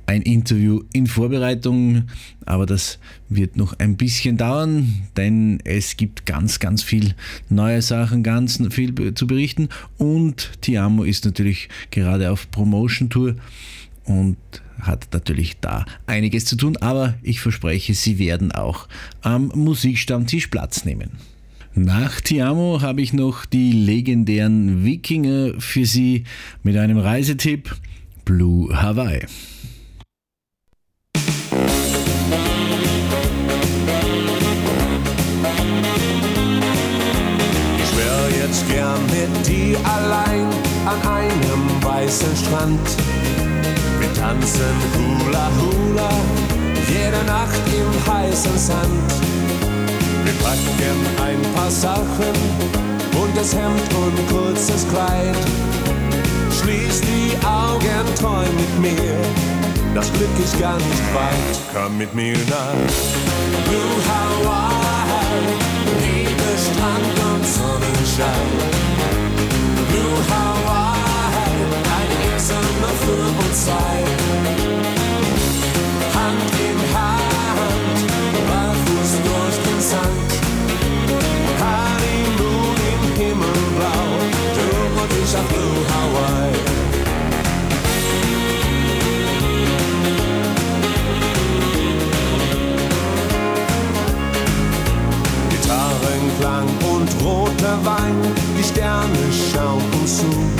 ein 0.07 0.23
Interview 0.23 0.81
in 0.93 1.05
Vorbereitung, 1.05 2.05
aber 2.47 2.65
das 2.65 2.97
wird 3.27 3.55
noch 3.55 3.77
ein 3.77 3.97
bisschen 3.97 4.35
dauern, 4.35 5.03
denn 5.15 5.59
es 5.63 5.95
gibt 5.95 6.25
ganz, 6.25 6.57
ganz 6.57 6.81
viel 6.81 7.13
neue 7.49 7.83
Sachen, 7.83 8.23
ganz 8.23 8.59
viel 8.71 9.13
zu 9.13 9.27
berichten 9.27 9.69
und 9.99 10.53
Tiamo 10.61 11.03
ist 11.03 11.23
natürlich 11.25 11.69
gerade 11.91 12.31
auf 12.31 12.49
Promotion 12.49 13.11
Tour 13.11 13.35
und 14.05 14.37
hat 14.81 15.07
natürlich 15.13 15.59
da 15.59 15.85
einiges 16.07 16.45
zu 16.45 16.55
tun, 16.55 16.77
aber 16.77 17.15
ich 17.21 17.41
verspreche, 17.41 17.93
sie 17.93 18.19
werden 18.19 18.51
auch 18.51 18.87
am 19.21 19.51
Musikstammtisch 19.55 20.47
Platz 20.47 20.85
nehmen. 20.85 21.11
Nach 21.75 22.19
Tiamo 22.19 22.81
habe 22.81 23.01
ich 23.01 23.13
noch 23.13 23.45
die 23.45 23.71
legendären 23.71 24.83
Wikinger 24.83 25.53
für 25.59 25.85
Sie 25.85 26.23
mit 26.63 26.75
einem 26.75 26.97
Reisetipp 26.97 27.75
Blue 28.25 28.75
Hawaii. 28.81 29.25
Ich 37.77 37.97
wär 37.97 38.29
jetzt 38.41 38.67
gern 38.69 38.99
mit 39.05 39.47
dir 39.47 39.77
allein 39.85 40.47
an 40.85 41.01
einem 41.07 41.83
weißen 41.83 42.35
Strand. 42.35 43.18
Tanzen 44.19 44.77
Hula 44.95 45.49
Hula 45.57 46.09
jede 46.87 47.23
Nacht 47.25 47.61
im 47.67 48.13
heißen 48.13 48.57
Sand. 48.57 49.09
Wir 50.23 50.33
packen 50.43 50.99
ein 51.23 51.41
paar 51.53 51.71
Sachen, 51.71 52.35
buntes 53.11 53.55
Hemd 53.55 53.93
und 53.93 54.17
kurzes 54.29 54.85
Kleid. 54.89 55.35
Schließ 56.61 57.01
die 57.01 57.45
Augen, 57.45 58.15
träum 58.15 58.55
mit 58.57 58.93
mir 58.93 59.19
das 59.95 60.11
Glück 60.13 60.29
ist 60.43 60.59
gar 60.59 60.77
nicht 60.77 61.13
weit. 61.13 61.59
Komm 61.73 61.97
mit 61.97 62.13
mir 62.13 62.37
nach 62.47 62.73
Blue 63.65 63.97
Hawaii, 64.07 65.49
Liebe, 66.01 66.49
Strand 66.57 67.17
und 67.33 67.45
Sonnenschein. 67.45 68.51
Blue 69.89 70.19
Hawaii, 70.29 70.48
nur 72.79 72.89
für 72.89 73.45
uns 73.45 73.65
zwei. 73.65 73.95
Hand 76.15 76.53
in 76.67 76.79
Hand, 76.95 77.99
barfuß 78.49 79.11
durch 79.27 79.57
den 79.65 79.81
Sand. 79.81 80.31
Honeymoon 81.61 82.77
im 82.91 83.03
Himmelblau, 83.17 84.05
du 84.55 84.67
und 85.01 85.11
ich 85.23 85.35
auf 85.35 85.47
Blue 85.47 85.81
Hawaii. 85.91 86.55
Gitarrenklang 95.49 96.67
und 96.93 97.09
roter 97.23 97.77
Wein, 97.83 98.17
die 98.57 98.63
Sterne 98.63 99.25
schauen 99.51 99.83
uns 100.01 100.19
zu. 100.19 100.58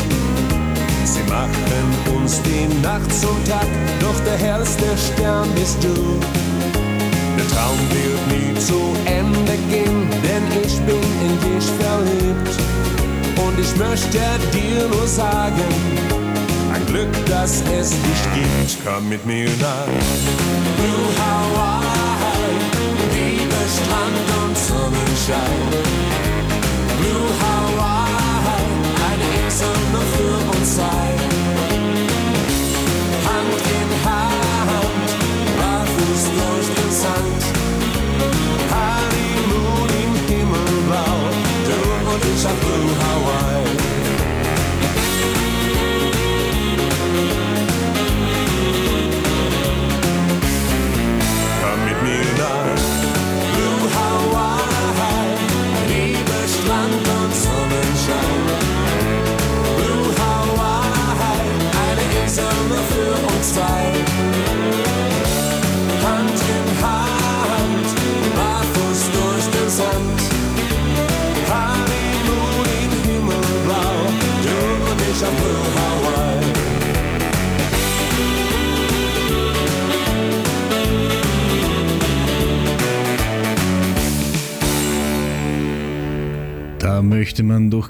Machen 1.29 2.17
uns 2.17 2.41
die 2.41 2.67
Nacht 2.81 3.13
zum 3.13 3.37
Tag, 3.45 3.67
doch 3.99 4.19
der 4.25 4.37
hellste 4.37 4.85
Stern 4.97 5.47
bist 5.53 5.77
du. 5.83 6.19
Der 7.37 7.47
Traum 7.49 7.77
wird 7.91 8.21
nie 8.27 8.59
zu 8.59 8.95
Ende 9.05 9.53
gehen, 9.69 10.09
denn 10.23 10.43
ich 10.63 10.79
bin 10.81 11.01
in 11.21 11.39
dich 11.45 11.65
verliebt. 11.79 12.57
Und 13.45 13.59
ich 13.59 13.75
möchte 13.77 14.19
dir 14.51 14.87
nur 14.87 15.07
sagen, 15.07 15.69
ein 16.73 16.85
Glück, 16.87 17.25
dass 17.27 17.61
es 17.79 17.89
dich 17.89 18.23
gibt. 18.33 18.77
Komm 18.83 19.09
mit 19.09 19.23
mir 19.25 19.49
nach 19.61 19.87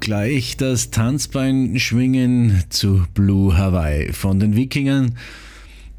gleich 0.09 0.57
das 0.57 0.89
Tanzbein 0.89 1.77
schwingen 1.77 2.63
zu 2.69 3.05
Blue 3.13 3.55
Hawaii 3.55 4.11
von 4.11 4.39
den 4.39 4.55
Wikingern. 4.55 5.13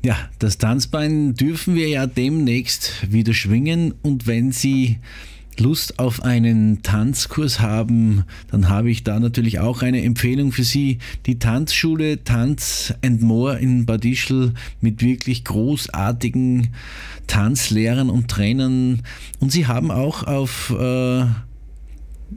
Ja, 0.02 0.18
das 0.40 0.58
Tanzbein 0.58 1.34
dürfen 1.34 1.76
wir 1.76 1.86
ja 1.86 2.08
demnächst 2.08 3.06
wieder 3.08 3.32
schwingen 3.34 3.94
und 4.02 4.26
wenn 4.26 4.50
Sie 4.50 4.98
Lust 5.58 6.00
auf 6.00 6.24
einen 6.24 6.82
Tanzkurs 6.82 7.60
haben, 7.60 8.24
dann 8.50 8.68
habe 8.68 8.90
ich 8.90 9.04
da 9.04 9.20
natürlich 9.20 9.60
auch 9.60 9.80
eine 9.80 10.02
Empfehlung 10.02 10.50
für 10.50 10.64
Sie. 10.64 10.98
Die 11.26 11.38
Tanzschule 11.38 12.24
Tanz 12.24 12.92
and 13.04 13.22
More 13.22 13.60
in 13.60 13.86
Bad 13.86 14.04
Ischl 14.04 14.54
mit 14.80 15.02
wirklich 15.02 15.44
großartigen 15.44 16.74
Tanzlehrern 17.28 18.10
und 18.10 18.26
Trainern. 18.26 19.02
Und 19.38 19.52
Sie 19.52 19.68
haben 19.68 19.92
auch 19.92 20.24
auf 20.24 20.74
äh, 20.76 21.26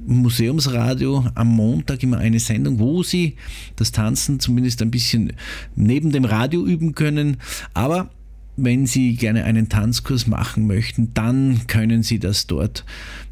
Museumsradio 0.05 1.25
am 1.35 1.47
Montag 1.47 2.03
immer 2.03 2.17
eine 2.17 2.39
Sendung, 2.39 2.79
wo 2.79 3.03
Sie 3.03 3.35
das 3.75 3.91
Tanzen 3.91 4.39
zumindest 4.39 4.81
ein 4.81 4.91
bisschen 4.91 5.33
neben 5.75 6.11
dem 6.11 6.25
Radio 6.25 6.65
üben 6.65 6.95
können. 6.95 7.37
Aber 7.73 8.09
wenn 8.55 8.85
Sie 8.85 9.15
gerne 9.15 9.45
einen 9.45 9.69
Tanzkurs 9.69 10.27
machen 10.27 10.67
möchten, 10.67 11.13
dann 11.13 11.65
können 11.67 12.03
Sie 12.03 12.19
das 12.19 12.47
dort 12.47 12.85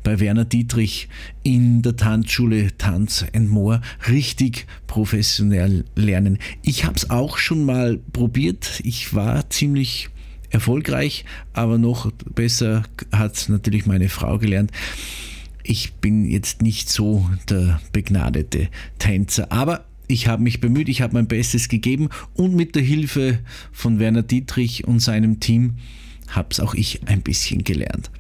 bei 0.04 0.20
Werner 0.20 0.46
Dietrich 0.46 1.10
in 1.44 1.82
der 1.82 1.96
Tanzschule 1.96 2.76
Tanz 2.78 3.26
and 3.34 3.50
More 3.50 3.82
richtig 4.10 4.66
professionell 4.88 5.86
lernen. 5.96 6.40
Ich 6.64 6.86
habe 6.86 6.96
es 6.96 7.10
auch 7.10 7.38
schon 7.38 7.66
mal 7.66 8.00
probiert. 8.14 8.82
Ich 8.84 9.14
war 9.14 9.50
ziemlich 9.50 10.10
erfolgreich, 10.50 11.24
aber 11.54 11.78
noch 11.78 12.12
besser 12.34 12.84
hat 13.12 13.46
natürlich 13.48 13.86
meine 13.86 14.10
Frau 14.10 14.38
gelernt 14.38 14.72
ich 15.64 15.94
bin 15.94 16.26
jetzt 16.26 16.62
nicht 16.62 16.90
so 16.90 17.30
der 17.50 17.80
begnadete 17.92 18.70
Tänzer, 19.00 19.52
aber 19.52 19.86
ich 20.08 20.28
habe 20.28 20.44
mich 20.44 20.60
bemüht, 20.60 20.90
ich 20.90 21.02
habe 21.02 21.14
mein 21.14 21.28
Bestes 21.28 21.70
gegeben 21.70 22.10
und 22.34 22.56
mit 22.56 22.76
der 22.76 22.84
Hilfe 22.84 23.40
von 23.72 24.00
Werner 24.00 24.24
Dietrich 24.24 24.86
und 24.86 25.00
seinem 25.00 25.40
Team 25.40 25.76
habe 26.28 26.50
es 26.52 26.60
auch 26.60 26.74
ich 26.74 27.08
ein 27.08 27.22
bisschen 27.22 27.64
gelernt. 27.64 28.12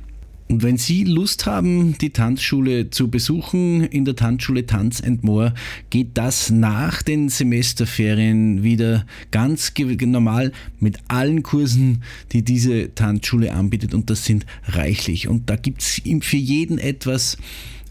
Und 0.51 0.63
wenn 0.63 0.77
Sie 0.77 1.05
Lust 1.05 1.45
haben, 1.45 1.97
die 1.99 2.09
Tanzschule 2.09 2.89
zu 2.89 3.09
besuchen, 3.09 3.85
in 3.85 4.03
der 4.03 4.17
Tanzschule 4.17 4.65
Tanz 4.65 4.99
and 5.01 5.23
More, 5.23 5.53
geht 5.89 6.09
das 6.15 6.49
nach 6.49 7.01
den 7.03 7.29
Semesterferien 7.29 8.61
wieder 8.61 9.05
ganz 9.31 9.71
normal 10.01 10.51
mit 10.81 10.97
allen 11.07 11.41
Kursen, 11.41 12.03
die 12.33 12.43
diese 12.43 12.93
Tanzschule 12.93 13.53
anbietet. 13.53 13.93
Und 13.93 14.09
das 14.09 14.25
sind 14.25 14.45
reichlich. 14.65 15.29
Und 15.29 15.49
da 15.49 15.55
gibt 15.55 15.83
es 15.83 16.01
für 16.19 16.35
jeden 16.37 16.79
etwas, 16.79 17.37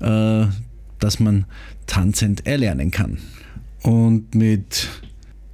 äh, 0.00 0.44
das 0.98 1.18
man 1.18 1.46
tanzend 1.86 2.46
erlernen 2.46 2.90
kann. 2.90 3.16
Und 3.82 4.34
mit 4.34 4.86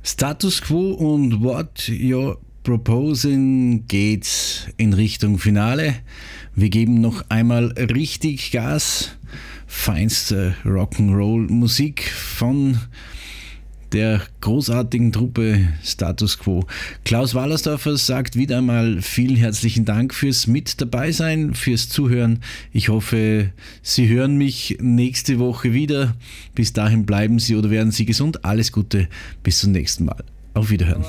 Status 0.03 0.61
Quo 0.61 0.91
und 0.91 1.41
What 1.41 1.83
You're 1.87 2.39
Proposing 2.67 3.87
geht's 3.87 4.67
in 4.77 4.93
Richtung 4.93 5.39
Finale. 5.39 5.95
Wir 6.57 6.69
geben 6.69 7.01
noch 7.01 7.25
einmal 7.29 7.67
richtig 7.67 8.51
Gas. 8.51 9.17
Feinste 9.69 10.57
Rock'n'Roll 10.65 11.49
Musik 11.49 12.11
von 12.11 12.81
der 13.93 14.21
großartigen 14.41 15.13
Truppe 15.13 15.69
Status 15.85 16.41
Quo. 16.41 16.67
Klaus 17.05 17.37
Wallersdorfer 17.37 17.97
sagt 17.97 18.35
wieder 18.35 18.59
einmal 18.59 19.01
vielen 19.01 19.37
herzlichen 19.37 19.85
Dank 19.85 20.13
fürs 20.13 20.49
Mit 20.49 20.81
dabei 20.81 21.13
sein, 21.13 21.55
fürs 21.55 21.89
Zuhören. 21.89 22.41
Ich 22.73 22.89
hoffe, 22.89 23.53
Sie 23.83 24.09
hören 24.09 24.39
mich 24.39 24.79
nächste 24.81 25.39
Woche 25.39 25.73
wieder. 25.73 26.17
Bis 26.57 26.73
dahin 26.73 27.07
bleiben 27.07 27.39
Sie 27.39 27.55
oder 27.55 27.71
werden 27.71 27.93
Sie 27.93 28.07
gesund. 28.07 28.45
Alles 28.45 28.73
Gute, 28.73 29.07
bis 29.45 29.61
zum 29.61 29.71
nächsten 29.71 30.05
Mal. 30.05 30.25
Auf 30.53 30.71
Wiederhören. 30.71 31.05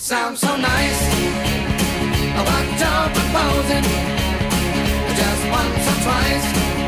Sounds 0.00 0.40
so 0.40 0.56
nice. 0.56 1.00
What 2.48 2.64
you're 2.80 3.08
proposing, 3.14 3.84
just 5.14 5.42
once 5.52 5.88
or 5.88 6.02
twice. 6.02 6.79